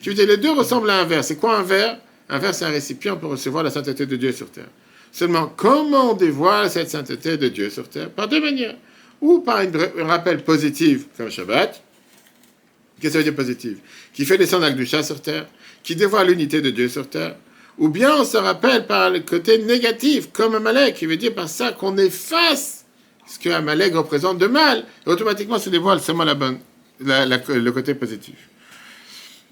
Tu 0.00 0.08
veux 0.08 0.14
dire, 0.14 0.26
les 0.26 0.38
deux 0.38 0.52
ressemblent 0.52 0.90
à 0.90 1.00
un 1.00 1.04
verre. 1.04 1.22
C'est 1.22 1.36
quoi 1.36 1.56
un 1.56 1.62
verre? 1.62 1.98
Un 2.28 2.38
verre, 2.38 2.54
c'est 2.54 2.64
un 2.64 2.70
récipient 2.70 3.16
pour 3.16 3.30
recevoir 3.30 3.62
la 3.62 3.70
sainteté 3.70 4.06
de 4.06 4.16
Dieu 4.16 4.32
sur 4.32 4.50
terre. 4.50 4.68
Seulement, 5.12 5.52
comment 5.54 6.12
on 6.12 6.14
dévoile 6.14 6.70
cette 6.70 6.90
sainteté 6.90 7.36
de 7.36 7.48
Dieu 7.48 7.68
sur 7.68 7.88
terre? 7.88 8.10
Par 8.10 8.26
deux 8.26 8.40
manières. 8.40 8.74
Ou 9.20 9.40
par 9.40 9.58
un 9.58 10.04
rappel 10.06 10.42
positif, 10.42 11.04
comme 11.16 11.30
Shabbat, 11.30 11.82
Qu'est-ce 13.02 13.18
que 13.18 13.24
ça 13.24 13.42
veut 13.42 13.76
Qui 14.14 14.24
fait 14.24 14.38
descendre 14.38 14.62
la 14.62 14.70
Gdusha 14.70 15.02
sur 15.02 15.20
terre, 15.20 15.46
qui 15.82 15.96
dévoile 15.96 16.28
l'unité 16.28 16.60
de 16.60 16.70
Dieu 16.70 16.88
sur 16.88 17.10
terre. 17.10 17.34
Ou 17.78 17.88
bien 17.88 18.14
on 18.16 18.24
se 18.24 18.36
rappelle 18.36 18.86
par 18.86 19.10
le 19.10 19.20
côté 19.20 19.58
négatif, 19.58 20.28
comme 20.32 20.54
Amalek, 20.54 20.94
qui 20.94 21.06
veut 21.06 21.16
dire 21.16 21.34
par 21.34 21.48
ça 21.48 21.72
qu'on 21.72 21.96
efface 21.96 22.84
ce 23.26 23.40
que 23.40 23.48
Amalek 23.48 23.96
représente 23.96 24.38
de 24.38 24.46
mal. 24.46 24.84
Et 25.04 25.10
automatiquement 25.10 25.58
se 25.58 25.68
dévoile 25.68 26.00
seulement 26.00 26.24
le 26.24 27.70
côté 27.70 27.94
positif. 27.94 28.36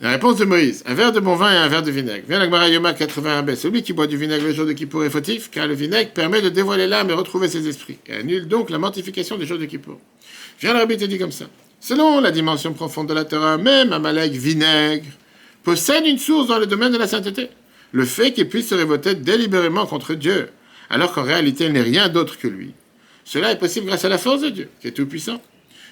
La 0.01 0.11
réponse 0.11 0.37
de 0.37 0.45
Moïse, 0.45 0.85
un 0.87 0.95
verre 0.95 1.11
de 1.11 1.19
bon 1.19 1.35
vin 1.35 1.53
et 1.53 1.57
un 1.57 1.69
verre 1.69 1.83
de 1.83 1.91
vinaigre. 1.91 2.25
Viens 2.29 2.39
la 2.39 2.45
Gemara 2.45 2.69
Yoma 2.69 2.93
81b. 2.93 3.57
Celui 3.57 3.83
qui 3.83 3.93
boit 3.93 4.07
du 4.07 4.17
vinaigre 4.17 4.45
le 4.45 4.53
jour 4.53 4.65
de 4.65 4.73
Kippour 4.73 5.05
est 5.05 5.11
fautif, 5.11 5.51
car 5.51 5.67
le 5.67 5.75
vinaigre 5.75 6.13
permet 6.13 6.41
de 6.41 6.51
dévoiler 6.51 6.87
l'âme 6.87 7.11
et 7.11 7.15
retrouver 7.15 7.49
ses 7.49 7.67
esprits, 7.69 7.99
et 8.07 8.15
annule 8.15 8.47
donc 8.47 8.71
la 8.71 8.79
mortification 8.79 9.37
du 9.37 9.45
jour 9.45 9.59
de 9.59 9.67
Kippour. 9.67 9.99
Viens 10.61 10.73
le 10.73 10.79
rabbi 10.79 10.97
te 10.97 11.05
dit 11.05 11.19
comme 11.19 11.33
ça. 11.33 11.47
Selon 11.81 12.21
la 12.21 12.31
dimension 12.31 12.75
profonde 12.75 13.09
de 13.09 13.15
la 13.15 13.25
Torah, 13.25 13.57
même 13.57 13.93
Amalek 13.93 14.33
vinaigre 14.33 15.07
possède 15.63 16.07
une 16.07 16.19
source 16.19 16.49
dans 16.49 16.59
le 16.59 16.67
domaine 16.67 16.93
de 16.93 16.99
la 16.99 17.09
sainteté. 17.09 17.49
Le 17.93 18.05
fait 18.05 18.33
qu'il 18.33 18.49
puisse 18.49 18.69
se 18.69 18.75
révolter 18.75 19.15
délibérément 19.15 19.87
contre 19.87 20.15
Dieu, 20.15 20.51
alors 20.91 21.13
qu'en 21.13 21.23
réalité 21.23 21.65
il 21.65 21.73
n'est 21.73 21.81
rien 21.81 22.09
d'autre 22.09 22.39
que 22.39 22.49
lui. 22.49 22.75
Cela 23.25 23.51
est 23.53 23.59
possible 23.59 23.87
grâce 23.87 24.05
à 24.05 24.11
la 24.11 24.19
force 24.19 24.43
de 24.43 24.51
Dieu, 24.51 24.69
qui 24.81 24.89
est 24.89 24.93
tout-puissant. 24.93 25.41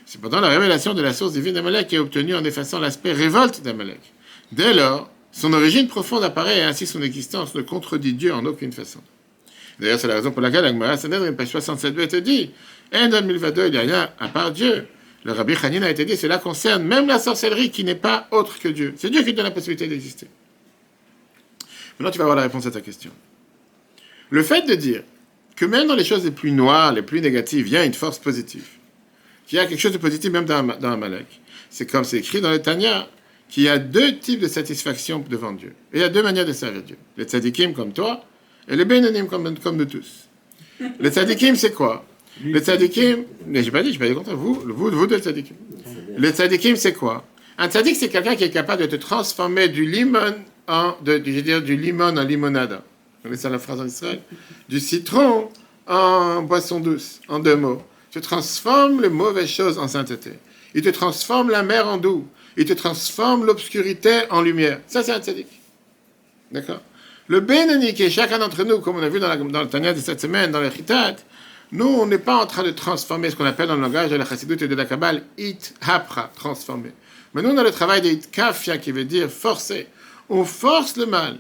Cependant, 0.04 0.40
la 0.40 0.48
révélation 0.48 0.94
de 0.94 1.02
la 1.02 1.12
source 1.12 1.32
divine 1.32 1.54
d'Amalek 1.54 1.92
est 1.92 1.98
obtenue 1.98 2.34
en 2.34 2.44
effaçant 2.44 2.78
l'aspect 2.78 3.12
révolte 3.12 3.62
d'Amalek. 3.62 4.00
Dès 4.52 4.74
lors, 4.74 5.10
son 5.32 5.52
origine 5.52 5.88
profonde 5.88 6.24
apparaît 6.24 6.58
et 6.58 6.62
ainsi 6.62 6.86
son 6.86 7.02
existence 7.02 7.54
ne 7.54 7.62
contredit 7.62 8.12
Dieu 8.12 8.32
en 8.34 8.44
aucune 8.44 8.72
façon. 8.72 9.00
D'ailleurs, 9.78 9.98
c'est 9.98 10.08
la 10.08 10.14
raison 10.14 10.32
pour 10.32 10.42
laquelle 10.42 10.64
Agmara 10.64 10.96
Sanhedrin, 10.96 11.32
page 11.32 11.48
67 11.48 12.08
te 12.08 12.16
dit 12.16 12.50
En 12.94 13.08
2022, 13.08 13.66
il 13.66 13.72
n'y 13.72 13.78
a 13.78 13.80
rien 13.82 14.10
à 14.18 14.28
part 14.28 14.50
Dieu. 14.50 14.86
Le 15.24 15.32
Rabbi 15.32 15.54
Hanina 15.62 15.86
a 15.86 15.90
été 15.90 16.04
dit 16.04 16.16
cela 16.16 16.38
concerne 16.38 16.84
même 16.84 17.08
la 17.08 17.18
sorcellerie 17.18 17.70
qui 17.70 17.84
n'est 17.84 17.94
pas 17.94 18.28
autre 18.30 18.58
que 18.58 18.68
Dieu. 18.68 18.94
C'est 18.96 19.10
Dieu 19.10 19.22
qui 19.22 19.32
donne 19.32 19.44
la 19.44 19.50
possibilité 19.50 19.88
d'exister. 19.88 20.28
Maintenant, 21.98 22.12
tu 22.12 22.18
vas 22.18 22.24
avoir 22.24 22.36
la 22.36 22.42
réponse 22.42 22.66
à 22.66 22.70
ta 22.70 22.80
question. 22.80 23.10
Le 24.30 24.42
fait 24.42 24.62
de 24.62 24.74
dire 24.74 25.02
que 25.56 25.64
même 25.64 25.88
dans 25.88 25.96
les 25.96 26.04
choses 26.04 26.24
les 26.24 26.30
plus 26.30 26.52
noires, 26.52 26.92
les 26.92 27.02
plus 27.02 27.20
négatives, 27.20 27.66
il 27.66 27.72
y 27.72 27.76
a 27.76 27.84
une 27.84 27.94
force 27.94 28.18
positive, 28.18 28.66
qu'il 29.46 29.56
y 29.56 29.60
a 29.60 29.66
quelque 29.66 29.80
chose 29.80 29.92
de 29.92 29.98
positif 29.98 30.30
même 30.30 30.44
dans, 30.44 30.62
dans 30.62 30.92
Amalek, 30.92 31.26
c'est 31.70 31.90
comme 31.90 32.04
c'est 32.04 32.18
écrit 32.18 32.40
dans 32.40 32.50
le 32.50 32.62
Tanya, 32.62 33.08
qu'il 33.48 33.64
y 33.64 33.68
a 33.68 33.78
deux 33.78 34.18
types 34.18 34.40
de 34.40 34.48
satisfaction 34.48 35.24
devant 35.28 35.52
Dieu. 35.52 35.74
Et 35.92 35.98
il 35.98 36.00
y 36.00 36.04
a 36.04 36.08
deux 36.08 36.22
manières 36.22 36.46
de 36.46 36.52
servir 36.52 36.82
Dieu. 36.82 36.96
Les 37.16 37.24
tzadikim 37.24 37.72
comme 37.72 37.92
toi, 37.92 38.24
et 38.68 38.76
les 38.76 38.84
bénonim 38.84 39.26
comme, 39.26 39.58
comme 39.58 39.76
nous 39.76 39.86
tous. 39.86 40.28
Les 41.00 41.10
tzadikim, 41.10 41.56
c'est 41.56 41.72
quoi? 41.72 42.04
Les 42.44 42.60
tzadikim, 42.60 43.24
mais 43.46 43.62
j'ai 43.62 43.70
pas 43.70 43.82
dit, 43.82 43.92
j'ai 43.92 43.98
pas 43.98 44.08
dit 44.08 44.14
contre 44.14 44.34
vous, 44.34 44.54
vous, 44.54 44.90
vous 44.90 45.06
deux 45.06 45.18
tzadikim. 45.18 45.56
Le 46.16 46.30
tzadikim, 46.30 46.76
c'est 46.76 46.92
quoi? 46.92 47.24
Un 47.60 47.68
tzadik, 47.68 47.96
c'est 47.96 48.08
quelqu'un 48.08 48.36
qui 48.36 48.44
est 48.44 48.50
capable 48.50 48.82
de 48.82 48.86
te 48.86 48.96
transformer 48.96 49.68
du 49.68 49.84
limon 49.84 50.36
en, 50.68 50.94
de, 51.02 51.20
je 51.24 51.30
veux 51.32 51.42
dire, 51.42 51.60
du 51.60 51.76
limon 51.76 52.16
en 52.16 52.22
limonade. 52.22 52.80
Vous 53.24 53.34
ça 53.34 53.50
la 53.50 53.58
phrase 53.58 53.80
en 53.80 53.86
Israël? 53.86 54.20
Du 54.68 54.78
citron 54.78 55.48
en 55.88 56.42
boisson 56.42 56.78
douce, 56.78 57.20
en 57.26 57.40
deux 57.40 57.56
mots. 57.56 57.82
Tu 58.12 58.20
transformes 58.20 59.02
les 59.02 59.08
mauvaises 59.08 59.48
choses 59.48 59.76
en 59.76 59.88
sainteté. 59.88 60.34
Il 60.74 60.82
te 60.82 60.88
transforme 60.90 61.50
la 61.50 61.64
mer 61.64 61.88
en 61.88 61.96
doux. 61.96 62.28
Il 62.56 62.64
te 62.64 62.72
transforme 62.74 63.44
l'obscurité 63.44 64.22
en 64.30 64.40
lumière. 64.40 64.80
Ça, 64.86 65.02
c'est 65.02 65.12
un 65.12 65.20
tzaddik. 65.20 65.48
D'accord? 66.52 66.80
Le 67.26 67.40
Benoni, 67.40 67.92
qui 67.92 68.04
est 68.04 68.10
chacun 68.10 68.38
d'entre 68.38 68.64
nous, 68.64 68.78
comme 68.78 68.96
on 68.96 69.02
a 69.02 69.08
vu 69.08 69.18
dans, 69.18 69.28
la, 69.28 69.36
dans 69.36 69.62
le 69.62 69.68
Tanya 69.68 69.92
de 69.92 70.00
cette 70.00 70.20
semaine, 70.20 70.52
dans 70.52 70.60
le 70.60 70.70
Chitat, 70.70 71.16
nous, 71.70 71.86
on 71.86 72.06
n'est 72.06 72.18
pas 72.18 72.36
en 72.36 72.46
train 72.46 72.62
de 72.62 72.70
transformer 72.70 73.30
ce 73.30 73.36
qu'on 73.36 73.44
appelle 73.44 73.68
dans 73.68 73.76
le 73.76 73.82
langage 73.82 74.10
de 74.10 74.16
la 74.16 74.24
Chassidut 74.24 74.56
et 74.62 74.68
de 74.68 74.74
la 74.74 74.86
Kabbale, 74.86 75.24
it 75.36 75.74
hapra, 75.86 76.30
transformer. 76.34 76.92
Mais 77.34 77.42
nous, 77.42 77.50
on 77.50 77.58
a 77.58 77.62
le 77.62 77.70
travail 77.70 78.00
de 78.00 78.08
it 78.08 78.30
kafia, 78.30 78.78
qui 78.78 78.90
veut 78.90 79.04
dire 79.04 79.30
forcer. 79.30 79.86
On 80.30 80.44
force 80.44 80.96
le 80.96 81.06
mal. 81.06 81.38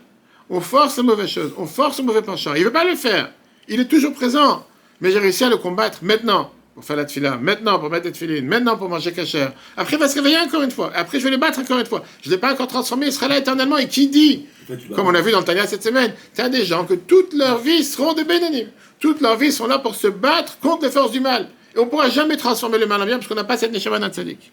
On 0.50 0.60
force 0.60 0.98
les 0.98 1.02
mauvaises 1.02 1.30
choses. 1.30 1.52
On 1.56 1.66
force 1.66 1.98
le 1.98 2.04
mauvais 2.04 2.22
penchant. 2.22 2.54
Il 2.54 2.60
ne 2.60 2.64
veut 2.66 2.72
pas 2.72 2.84
le 2.84 2.94
faire. 2.94 3.30
Il 3.68 3.80
est 3.80 3.88
toujours 3.88 4.12
présent. 4.12 4.66
Mais 5.00 5.10
j'ai 5.10 5.18
réussi 5.18 5.44
à 5.44 5.48
le 5.48 5.56
combattre 5.56 5.98
maintenant 6.02 6.50
pour 6.78 6.84
faire 6.84 6.94
la 6.94 7.04
tefila, 7.04 7.36
maintenant 7.38 7.80
pour 7.80 7.90
mettre 7.90 8.06
la 8.06 8.12
tefilines, 8.12 8.46
maintenant 8.46 8.76
pour 8.76 8.88
manger 8.88 9.10
cachère. 9.10 9.52
Après, 9.76 9.96
il 9.96 9.98
va 9.98 10.06
se 10.06 10.14
réveiller 10.14 10.38
encore 10.38 10.62
une 10.62 10.70
fois. 10.70 10.92
Après, 10.94 11.18
je 11.18 11.24
vais 11.24 11.30
le 11.32 11.36
battre 11.36 11.58
encore 11.58 11.80
une 11.80 11.86
fois. 11.86 12.04
Je 12.22 12.28
ne 12.28 12.34
l'ai 12.34 12.40
pas 12.40 12.52
encore 12.52 12.68
transformé. 12.68 13.06
Il 13.06 13.12
sera 13.12 13.26
là 13.26 13.36
éternellement. 13.36 13.78
Et 13.78 13.88
qui 13.88 14.06
dit 14.06 14.46
comme 14.94 15.08
on 15.08 15.14
a 15.14 15.20
vu 15.20 15.32
dans 15.32 15.40
le 15.40 15.44
Tanya 15.44 15.66
cette 15.66 15.82
semaine, 15.82 16.14
tu 16.32 16.40
as 16.40 16.48
des 16.48 16.64
gens 16.64 16.84
que 16.84 16.94
toute 16.94 17.34
leur 17.34 17.58
vie 17.58 17.82
seront 17.82 18.12
des 18.12 18.22
bénénimes. 18.22 18.68
Toute 19.00 19.20
leur 19.20 19.36
vie 19.36 19.50
sont 19.50 19.66
là 19.66 19.80
pour 19.80 19.96
se 19.96 20.06
battre 20.06 20.60
contre 20.60 20.84
les 20.84 20.92
forces 20.92 21.10
du 21.10 21.18
mal. 21.18 21.48
Et 21.74 21.80
on 21.80 21.86
ne 21.86 21.90
pourra 21.90 22.10
jamais 22.10 22.36
transformer 22.36 22.78
le 22.78 22.86
mal 22.86 23.02
en 23.02 23.06
bien 23.06 23.16
parce 23.16 23.26
qu'on 23.26 23.34
n'a 23.34 23.42
pas 23.42 23.56
cette 23.56 23.72
neshama 23.72 23.98
d'un 23.98 24.10
tzaddik. 24.10 24.52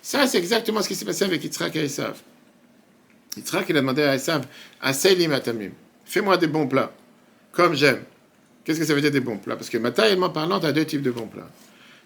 Ça, 0.00 0.28
c'est 0.28 0.38
exactement 0.38 0.80
ce 0.80 0.86
qui 0.86 0.94
s'est 0.94 1.04
passé 1.04 1.24
avec 1.24 1.42
Yitzhak 1.42 1.74
et 1.74 1.86
Esav. 1.86 2.14
Yitzhak, 3.36 3.66
il 3.68 3.76
a 3.76 3.80
demandé 3.80 4.04
à 4.04 4.14
Esav, 4.14 4.46
Aseilim 4.80 5.32
atamim, 5.32 5.70
fais-moi 6.04 6.36
des 6.36 6.46
bons 6.46 6.68
plats, 6.68 6.92
comme 7.50 7.74
j'aime. 7.74 8.04
Qu'est-ce 8.64 8.78
que 8.78 8.86
ça 8.86 8.94
veut 8.94 9.00
dire 9.00 9.10
des 9.10 9.20
bons 9.20 9.36
plats? 9.36 9.56
Parce 9.56 9.68
que 9.68 9.76
matériellement 9.76 10.30
parlant, 10.30 10.58
tu 10.58 10.66
as 10.66 10.72
deux 10.72 10.86
types 10.86 11.02
de 11.02 11.10
bons 11.10 11.26
plats. 11.26 11.50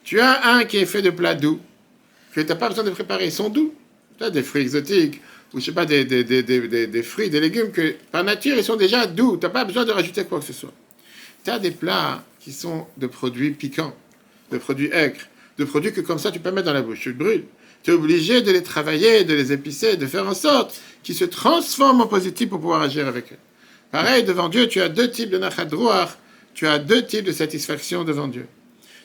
Tu 0.08 0.18
as 0.20 0.54
un 0.54 0.64
qui 0.64 0.78
est 0.78 0.86
fait 0.86 1.02
de 1.02 1.10
plats 1.10 1.34
doux, 1.34 1.60
que 2.32 2.40
tu 2.40 2.46
n'as 2.46 2.54
pas 2.54 2.70
besoin 2.70 2.82
de 2.82 2.88
préparer, 2.88 3.26
ils 3.26 3.30
sont 3.30 3.50
doux. 3.50 3.74
Tu 4.16 4.24
as 4.24 4.30
des 4.30 4.42
fruits 4.42 4.62
exotiques, 4.62 5.20
ou 5.52 5.60
je 5.60 5.66
sais 5.66 5.72
pas, 5.72 5.84
des, 5.84 6.06
des, 6.06 6.24
des, 6.24 6.86
des, 6.86 7.02
fruits, 7.02 7.28
des 7.28 7.40
légumes 7.40 7.70
que 7.70 7.94
par 8.10 8.24
nature, 8.24 8.56
ils 8.56 8.64
sont 8.64 8.76
déjà 8.76 9.06
doux, 9.06 9.36
tu 9.36 9.44
n'as 9.44 9.52
pas 9.52 9.66
besoin 9.66 9.84
de 9.84 9.92
rajouter 9.92 10.24
quoi 10.24 10.40
que 10.40 10.46
ce 10.46 10.54
soit. 10.54 10.72
Tu 11.44 11.50
as 11.50 11.58
des 11.58 11.72
plats 11.72 12.24
qui 12.40 12.52
sont 12.54 12.86
de 12.96 13.06
produits 13.06 13.50
piquants, 13.50 13.94
de 14.50 14.56
produits 14.56 14.88
aigres, 14.94 15.20
de 15.58 15.66
produits 15.66 15.92
que 15.92 16.00
comme 16.00 16.18
ça 16.18 16.30
tu 16.30 16.40
peux 16.40 16.52
mettre 16.52 16.68
dans 16.68 16.72
la 16.72 16.80
bouche, 16.80 17.00
tu 17.00 17.12
te 17.12 17.18
brûles. 17.18 17.44
Tu 17.82 17.90
es 17.90 17.94
obligé 17.94 18.40
de 18.40 18.50
les 18.50 18.62
travailler, 18.62 19.24
de 19.24 19.34
les 19.34 19.52
épicer, 19.52 19.98
de 19.98 20.06
faire 20.06 20.26
en 20.26 20.32
sorte 20.32 20.80
qu'ils 21.02 21.16
se 21.16 21.26
transforment 21.26 22.00
en 22.00 22.06
positif 22.06 22.48
pour 22.48 22.60
pouvoir 22.60 22.80
agir 22.80 23.06
avec 23.06 23.30
eux. 23.34 23.38
Pareil, 23.90 24.24
devant 24.24 24.48
Dieu, 24.48 24.68
tu 24.68 24.80
as 24.80 24.88
deux 24.88 25.10
types 25.10 25.28
de 25.28 25.36
nachadrouar, 25.36 26.16
tu 26.54 26.66
as 26.66 26.78
deux 26.78 27.04
types 27.04 27.26
de 27.26 27.32
satisfaction 27.32 28.04
devant 28.04 28.26
Dieu. 28.28 28.46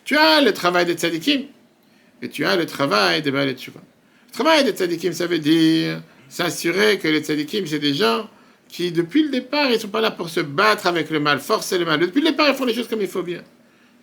Tu 0.06 0.18
as 0.18 0.42
le 0.42 0.54
travail 0.54 0.86
des 0.86 0.94
tzadikim 0.94 1.44
et 2.22 2.30
tu 2.30 2.46
as 2.46 2.56
le 2.56 2.66
travail 2.66 3.22
des 3.22 3.32
Baal 3.32 3.50
Le 3.50 3.56
travail 4.32 4.64
des 4.64 4.72
tzadikim, 4.72 5.14
ça 5.14 5.28
veut 5.28 5.40
dire 5.40 6.02
s'assurer 6.30 6.98
que 6.98 7.08
les 7.08 7.22
tzadikim, 7.22 7.66
c'est 7.68 7.80
des 7.80 7.94
gens 7.94 8.30
qui, 8.68 8.92
depuis 8.92 9.24
le 9.24 9.30
départ, 9.30 9.68
ils 9.70 9.74
ne 9.74 9.78
sont 9.78 9.90
pas 9.90 10.02
là 10.02 10.10
pour 10.10 10.30
se 10.30 10.40
battre 10.40 10.88
avec 10.88 11.10
le 11.12 11.20
mal, 11.20 11.40
forcer 11.40 11.78
le 11.78 11.86
mal. 11.86 12.00
Depuis 12.00 12.22
le 12.22 12.32
départ, 12.32 12.50
ils 12.50 12.56
font 12.56 12.66
les 12.66 12.74
choses 12.74 12.88
comme 12.88 13.02
il 13.02 13.08
faut 13.08 13.22
bien. 13.22 13.44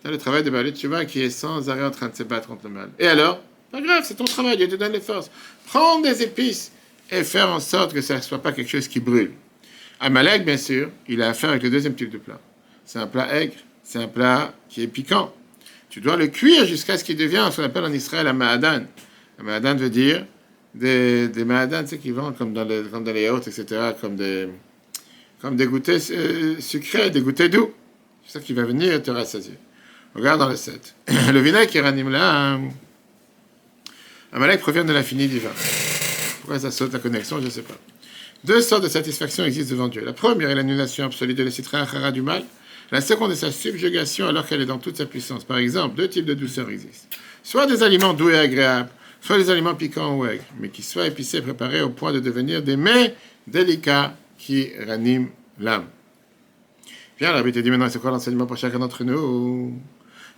Tu 0.01 0.07
as 0.07 0.11
le 0.11 0.17
travail 0.17 0.43
des 0.43 0.49
Baal 0.49 0.71
qui 0.71 1.21
est 1.21 1.29
sans 1.29 1.69
arrêt 1.69 1.83
en 1.83 1.91
train 1.91 2.07
de 2.07 2.15
se 2.15 2.23
battre 2.23 2.47
contre 2.47 2.63
le 2.65 2.69
mal. 2.71 2.89
Et 2.97 3.07
alors? 3.07 3.41
Pas 3.71 3.81
grave, 3.81 4.03
c'est 4.05 4.15
ton 4.15 4.25
travail, 4.25 4.57
Dieu 4.57 4.67
te 4.67 4.75
donne 4.75 4.91
les 4.91 5.01
forces. 5.01 5.29
Prendre 5.65 6.03
des 6.03 6.23
épices 6.23 6.71
et 7.09 7.23
faire 7.23 7.49
en 7.49 7.59
sorte 7.59 7.93
que 7.93 8.01
ça 8.01 8.15
ne 8.15 8.21
soit 8.21 8.41
pas 8.41 8.51
quelque 8.51 8.69
chose 8.69 8.87
qui 8.87 8.99
brûle. 8.99 9.31
Amalek, 9.99 10.45
bien 10.45 10.57
sûr, 10.57 10.89
il 11.07 11.21
a 11.21 11.29
affaire 11.29 11.51
avec 11.51 11.63
le 11.63 11.69
deuxième 11.69 11.93
type 11.93 12.09
de 12.09 12.17
plat. 12.17 12.39
C'est 12.85 12.99
un 12.99 13.07
plat 13.07 13.33
aigre, 13.35 13.55
c'est 13.83 13.99
un 13.99 14.07
plat 14.07 14.53
qui 14.67 14.83
est 14.83 14.87
piquant. 14.87 15.33
Tu 15.91 15.99
dois 15.99 16.15
le 16.15 16.27
cuire 16.27 16.65
jusqu'à 16.65 16.97
ce 16.97 17.03
qu'il 17.03 17.17
devienne 17.17 17.51
ce 17.51 17.57
qu'on 17.57 17.63
appelle 17.63 17.83
en 17.83 17.91
Israël 17.91 18.25
un 18.25 18.31
ma'adan. 18.33 18.85
Un 19.37 19.43
ma'adan 19.43 19.75
veut 19.75 19.89
dire 19.89 20.25
des, 20.73 21.27
des 21.27 21.43
ma'adan, 21.43 21.83
tu 21.83 21.89
sais, 21.89 21.97
qui 21.97 22.11
vendent 22.11 22.37
comme 22.37 22.53
dans 22.53 22.63
les, 22.63 22.83
comme 22.83 23.03
dans 23.03 23.11
les 23.11 23.23
yaourts, 23.23 23.45
etc., 23.45 23.65
comme 23.99 24.15
des, 24.15 24.47
comme 25.41 25.57
des 25.57 25.65
goûters 25.65 25.99
euh, 26.11 26.55
sucrés, 26.61 27.09
des 27.09 27.19
goûters 27.19 27.49
doux. 27.49 27.73
C'est 28.25 28.33
ça 28.33 28.39
qui 28.39 28.53
va 28.53 28.63
venir 28.63 29.03
te 29.03 29.11
rassasier. 29.11 29.57
Regarde 30.15 30.39
dans 30.39 30.47
le 30.47 30.55
7. 30.55 30.95
le 31.33 31.39
vinaigre 31.41 31.69
qui 31.69 31.81
ranime 31.81 32.09
là, 32.09 32.53
un 32.53 32.69
Amalek 34.31 34.61
provient 34.61 34.85
de 34.85 34.93
l'infini 34.93 35.27
divin. 35.27 35.51
Pourquoi 36.39 36.57
ça 36.57 36.71
saute 36.71 36.93
la 36.93 36.99
connexion, 36.99 37.41
je 37.41 37.45
ne 37.45 37.49
sais 37.49 37.63
pas. 37.63 37.77
Deux 38.45 38.61
sortes 38.61 38.83
de 38.83 38.87
satisfaction 38.87 39.43
existent 39.43 39.73
devant 39.73 39.89
Dieu. 39.89 40.05
La 40.05 40.13
première 40.13 40.49
est 40.49 40.55
l'annulation 40.55 41.05
absolue 41.05 41.33
de 41.33 41.43
la 41.43 42.11
du 42.11 42.21
mal. 42.21 42.45
La 42.91 42.99
seconde 42.99 43.31
est 43.31 43.35
sa 43.35 43.51
subjugation 43.51 44.27
alors 44.27 44.45
qu'elle 44.45 44.61
est 44.61 44.65
dans 44.65 44.77
toute 44.77 44.97
sa 44.97 45.05
puissance. 45.05 45.45
Par 45.45 45.57
exemple, 45.57 45.95
deux 45.95 46.09
types 46.09 46.25
de 46.25 46.33
douceur 46.33 46.69
existent. 46.69 47.07
Soit 47.41 47.65
des 47.65 47.83
aliments 47.83 48.13
doux 48.13 48.29
et 48.29 48.37
agréables, 48.37 48.89
soit 49.21 49.37
des 49.37 49.49
aliments 49.49 49.75
piquants 49.75 50.17
ou 50.17 50.25
aigres, 50.25 50.43
mais 50.59 50.69
qui 50.69 50.83
soient 50.83 51.07
épicés 51.07 51.37
et 51.37 51.41
préparés 51.41 51.81
au 51.81 51.89
point 51.89 52.11
de 52.11 52.19
devenir 52.19 52.61
des 52.61 52.75
mets 52.75 53.15
délicats 53.47 54.13
qui 54.37 54.71
raniment 54.85 55.29
l'âme. 55.59 55.85
Bien, 57.17 57.31
la 57.31 57.43
te 57.43 57.59
dit 57.59 57.69
maintenant, 57.69 57.87
c'est 57.89 57.99
quoi 57.99 58.11
l'enseignement 58.11 58.45
pour 58.45 58.57
chacun 58.57 58.79
d'entre 58.79 59.03
nous? 59.03 59.79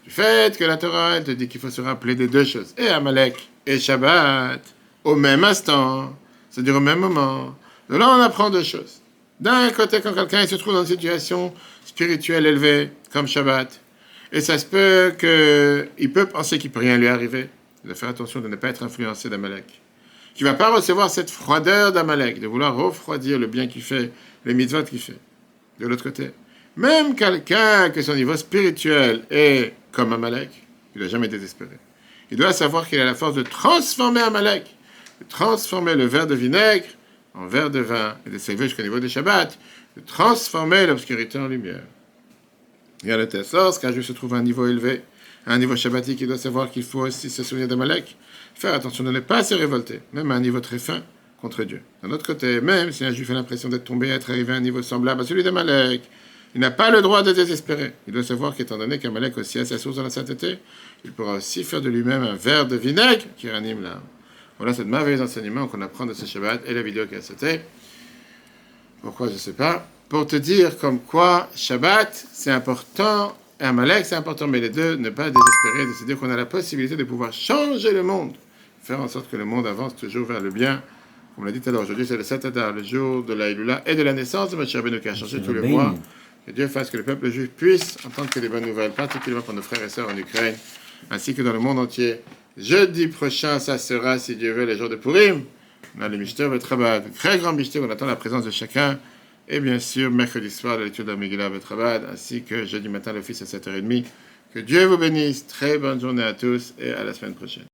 Du 0.04 0.10
fait 0.12 0.58
que 0.58 0.66
la 0.66 0.78
Torah, 0.78 1.16
elle 1.16 1.24
te 1.24 1.32
dit 1.32 1.48
qu'il 1.48 1.62
faut 1.62 1.70
se 1.70 1.82
rappeler 1.82 2.14
des 2.14 2.28
deux 2.28 2.44
choses, 2.44 2.74
et 2.78 2.90
Amalek 2.90 3.50
et 3.66 3.80
Shabbat, 3.80 4.62
au 5.06 5.16
même 5.16 5.44
instant, 5.46 6.16
c'est-à-dire 6.52 6.76
au 6.76 6.82
même 6.82 7.00
moment. 7.00 7.56
Donc 7.90 8.00
là, 8.00 8.10
on 8.10 8.22
apprend 8.22 8.50
deux 8.50 8.64
choses. 8.64 9.00
D'un 9.40 9.70
côté, 9.72 10.02
quand 10.02 10.14
quelqu'un 10.14 10.46
se 10.46 10.56
trouve 10.56 10.74
dans 10.74 10.82
une 10.82 10.88
situation 10.88 11.54
spirituelle 11.86 12.46
élevée, 12.46 12.92
comme 13.12 13.28
Shabbat, 13.28 13.80
et 14.32 14.42
ça 14.42 14.58
se 14.58 14.66
peut 14.66 15.14
qu'il 15.18 16.12
peut 16.12 16.26
penser 16.26 16.58
qu'il 16.58 16.72
peut 16.72 16.80
rien 16.80 16.98
lui 16.98 17.08
arriver, 17.08 17.50
il 17.84 17.88
doit 17.88 17.96
faire 17.96 18.10
attention 18.10 18.40
de 18.40 18.48
ne 18.48 18.56
pas 18.56 18.70
être 18.70 18.84
influencé 18.84 19.30
d'Amalek. 19.30 19.82
Qui 20.34 20.44
va 20.44 20.56
pas 20.56 20.74
recevoir 20.74 21.12
cette 21.12 21.30
froideur 21.30 21.92
d'Amalek, 21.92 22.40
de 22.40 22.48
vouloir 22.48 22.76
refroidir 22.76 23.38
le 23.38 23.46
bien 23.46 23.68
qu'il 23.68 23.84
fait, 23.84 24.12
les 24.46 24.56
mitzvot 24.56 24.84
qu'il 24.84 25.00
fait. 25.00 25.20
De 25.80 25.86
l'autre 25.86 26.04
côté, 26.04 26.32
même 26.76 27.14
quelqu'un 27.16 27.92
que 27.92 28.02
son 28.02 28.16
niveau 28.16 28.36
spirituel 28.36 29.26
est 29.30 29.74
comme 29.92 30.12
Amalek, 30.12 30.50
il 30.96 31.00
ne 31.00 31.04
doit 31.04 31.12
jamais 31.12 31.28
désespérer. 31.28 31.78
Il 32.32 32.38
doit 32.38 32.54
savoir 32.54 32.88
qu'il 32.88 33.00
a 33.00 33.06
la 33.06 33.14
force 33.14 33.36
de 33.36 33.44
transformer 33.44 34.22
Amalek, 34.22 34.76
de 35.22 35.28
transformer 35.28 35.94
le 35.94 36.06
verre 36.06 36.26
de 36.26 36.34
vinaigre 36.34 36.88
en 37.36 37.46
verre 37.48 37.70
de 37.70 37.80
vin 37.80 38.16
et 38.26 38.30
de 38.30 38.38
s'élever 38.38 38.66
jusqu'au 38.66 38.84
niveau 38.84 39.00
des 39.00 39.10
Shabbat, 39.10 39.58
de 39.96 40.02
transformer 40.02 40.88
l'obscurité 40.88 41.38
en 41.38 41.48
lumière. 41.48 41.84
Il 43.04 43.10
y 43.10 43.12
a 43.12 43.18
le 43.18 43.28
test 43.28 43.54
lorsqu'un 43.54 43.92
juif 43.92 44.06
se 44.06 44.14
trouve 44.14 44.34
à 44.34 44.38
un 44.38 44.44
niveau 44.44 44.68
élevé, 44.68 45.02
à 45.46 45.54
un 45.54 45.58
niveau 45.58 45.76
shabbatique, 45.76 46.22
il 46.22 46.28
doit 46.28 46.38
savoir 46.38 46.72
qu'il 46.72 46.84
faut 46.84 47.02
aussi 47.02 47.30
se 47.30 47.44
souvenir 47.44 47.68
d'Amalek, 47.68 48.16
faire 48.56 48.74
attention 48.74 49.04
de 49.04 49.12
ne 49.12 49.20
pas 49.20 49.44
se 49.44 49.54
révolter, 49.54 50.00
même 50.14 50.32
à 50.32 50.36
un 50.36 50.40
niveau 50.40 50.62
très 50.62 50.80
fin, 50.80 51.04
contre 51.42 51.66
Dieu. 51.66 51.82
D'un 52.02 52.12
autre 52.12 52.26
côté, 52.26 52.62
même 52.62 52.94
si 52.94 53.04
un 53.04 53.12
juif 53.12 53.30
a 53.30 53.34
l'impression 53.34 53.68
d'être 53.68 53.84
tombé, 53.84 54.08
être 54.08 54.30
arrivé 54.30 54.54
à 54.54 54.56
un 54.56 54.62
niveau 54.62 54.82
semblable 54.82 55.22
à 55.22 55.26
celui 55.26 55.44
d'Amalek, 55.44 56.02
il 56.56 56.62
n'a 56.62 56.72
pas 56.72 56.92
le 56.92 57.02
droit 57.02 57.24
de 57.24 57.34
désespérer. 57.34 57.92
Il 58.08 58.14
doit 58.14 58.24
savoir 58.24 58.56
qu'étant 58.56 58.78
donné 58.78 59.00
qu'Amalek 59.00 59.38
aussi 59.38 59.60
a 59.60 59.66
sa 59.66 59.78
source 59.78 59.98
dans 59.98 60.04
la 60.04 60.10
sainteté, 60.10 60.60
il 61.04 61.12
pourra 61.12 61.34
aussi 61.34 61.64
faire 61.64 61.82
de 61.82 61.90
lui-même 61.90 62.24
un 62.24 62.36
verre 62.36 62.68
de 62.68 62.78
vinaigre 62.78 63.26
qui 63.36 63.50
ranime 63.50 63.82
l'âme. 63.82 64.04
Voilà 64.58 64.74
cette 64.74 64.88
merveilleuse 64.88 65.22
enseignement 65.22 65.68
qu'on 65.68 65.82
apprend 65.82 66.06
de 66.06 66.14
ce 66.14 66.26
Shabbat 66.26 66.62
et 66.66 66.74
la 66.74 66.84
vidéo 66.84 67.08
qui 67.08 67.16
a 67.16 67.22
sauté. 67.22 67.62
Pourquoi 69.04 69.28
je 69.28 69.34
ne 69.34 69.38
sais 69.38 69.54
pas. 69.54 69.86
Pour 70.08 70.26
te 70.26 70.38
dire 70.38 70.78
comme 70.78 71.00
quoi 71.00 71.50
Shabbat 71.56 72.26
c'est 72.32 72.52
important 72.52 73.36
et 73.60 73.66
Amalek 73.66 74.06
c'est 74.06 74.16
important, 74.16 74.48
mais 74.48 74.62
les 74.62 74.70
deux, 74.70 74.96
ne 74.96 75.10
pas 75.10 75.30
désespérer, 75.30 75.86
de 75.86 75.94
se 76.00 76.06
dire 76.06 76.18
qu'on 76.18 76.30
a 76.30 76.38
la 76.38 76.46
possibilité 76.46 76.96
de 76.96 77.04
pouvoir 77.04 77.34
changer 77.34 77.92
le 77.92 78.02
monde, 78.02 78.34
faire 78.82 79.02
en 79.02 79.10
sorte 79.10 79.30
que 79.30 79.36
le 79.36 79.44
monde 79.44 79.68
avance 79.68 79.96
toujours 79.96 80.26
vers 80.28 80.40
le 80.40 80.50
bien. 80.50 80.82
Comme 81.36 81.44
on 81.44 81.46
l'a 81.46 81.52
dit 81.52 81.60
tout 81.60 81.70
à 81.70 81.72
l'heure, 81.74 81.82
aujourd'hui 81.82 82.08
c'est 82.08 82.16
le 82.16 82.24
Satadar, 82.24 82.72
le 82.72 82.84
jour 82.84 83.24
de 83.24 83.34
la 83.34 83.50
et 83.86 83.96
de 83.96 84.04
la 84.04 84.14
naissance 84.14 84.52
de 84.52 84.56
Moshe 84.56 84.74
Rabbeinu 84.74 85.02
qui 85.02 85.10
a 85.10 85.16
changé 85.16 85.42
tous 85.42 85.54
les 85.54 85.68
mois. 85.68 85.94
Que 86.46 86.52
Dieu 86.52 86.68
fasse 86.68 86.90
que 86.90 86.98
le 86.98 87.04
peuple 87.04 87.30
juif 87.30 87.50
puisse 87.50 87.98
entendre 88.06 88.30
que 88.30 88.40
des 88.40 88.50
bonnes 88.50 88.66
nouvelles, 88.66 88.92
particulièrement 88.92 89.44
pour 89.44 89.54
nos 89.54 89.62
frères 89.62 89.84
et 89.84 89.90
sœurs 89.90 90.10
en 90.10 90.18
Ukraine, 90.18 90.56
ainsi 91.10 91.34
que 91.34 91.42
dans 91.42 91.54
le 91.54 91.60
monde 91.60 91.80
entier. 91.80 92.22
Jeudi 92.58 93.08
prochain, 93.08 93.60
ça 93.60 93.78
sera, 93.78 94.20
si 94.20 94.36
Dieu 94.36 94.54
veut, 94.54 94.66
les 94.66 94.78
jours 94.78 94.90
de 94.90 94.96
Purim. 94.96 95.44
On 95.98 96.02
a 96.02 96.10
le 96.10 96.18
Mishter 96.18 96.50
Betrabad, 96.50 97.14
très 97.14 97.38
grand 97.38 97.54
Mishter, 97.54 97.80
on 97.80 97.90
attend 97.90 98.08
la 98.08 98.16
présence 98.16 98.46
de 98.46 98.52
chacun. 98.52 99.00
Et 99.48 99.60
bien 99.60 99.78
sûr, 99.78 100.10
mercredi 100.10 100.50
soir, 100.50 100.78
la 100.78 100.86
lecture 100.86 101.06
de 101.06 101.14
Megillah 101.14 101.50
Betrabad, 101.50 102.06
ainsi 102.12 102.44
que 102.44 102.66
jeudi 102.66 102.90
matin, 102.90 103.14
l'office 103.14 103.42
à 103.42 103.46
7h30. 103.46 104.06
Que 104.54 104.60
Dieu 104.60 104.86
vous 104.86 104.98
bénisse. 104.98 105.48
Très 105.48 105.78
bonne 105.78 106.00
journée 106.00 106.24
à 106.24 106.34
tous 106.34 106.74
et 106.80 106.92
à 106.92 107.04
la 107.04 107.14
semaine 107.14 107.34
prochaine. 107.34 107.73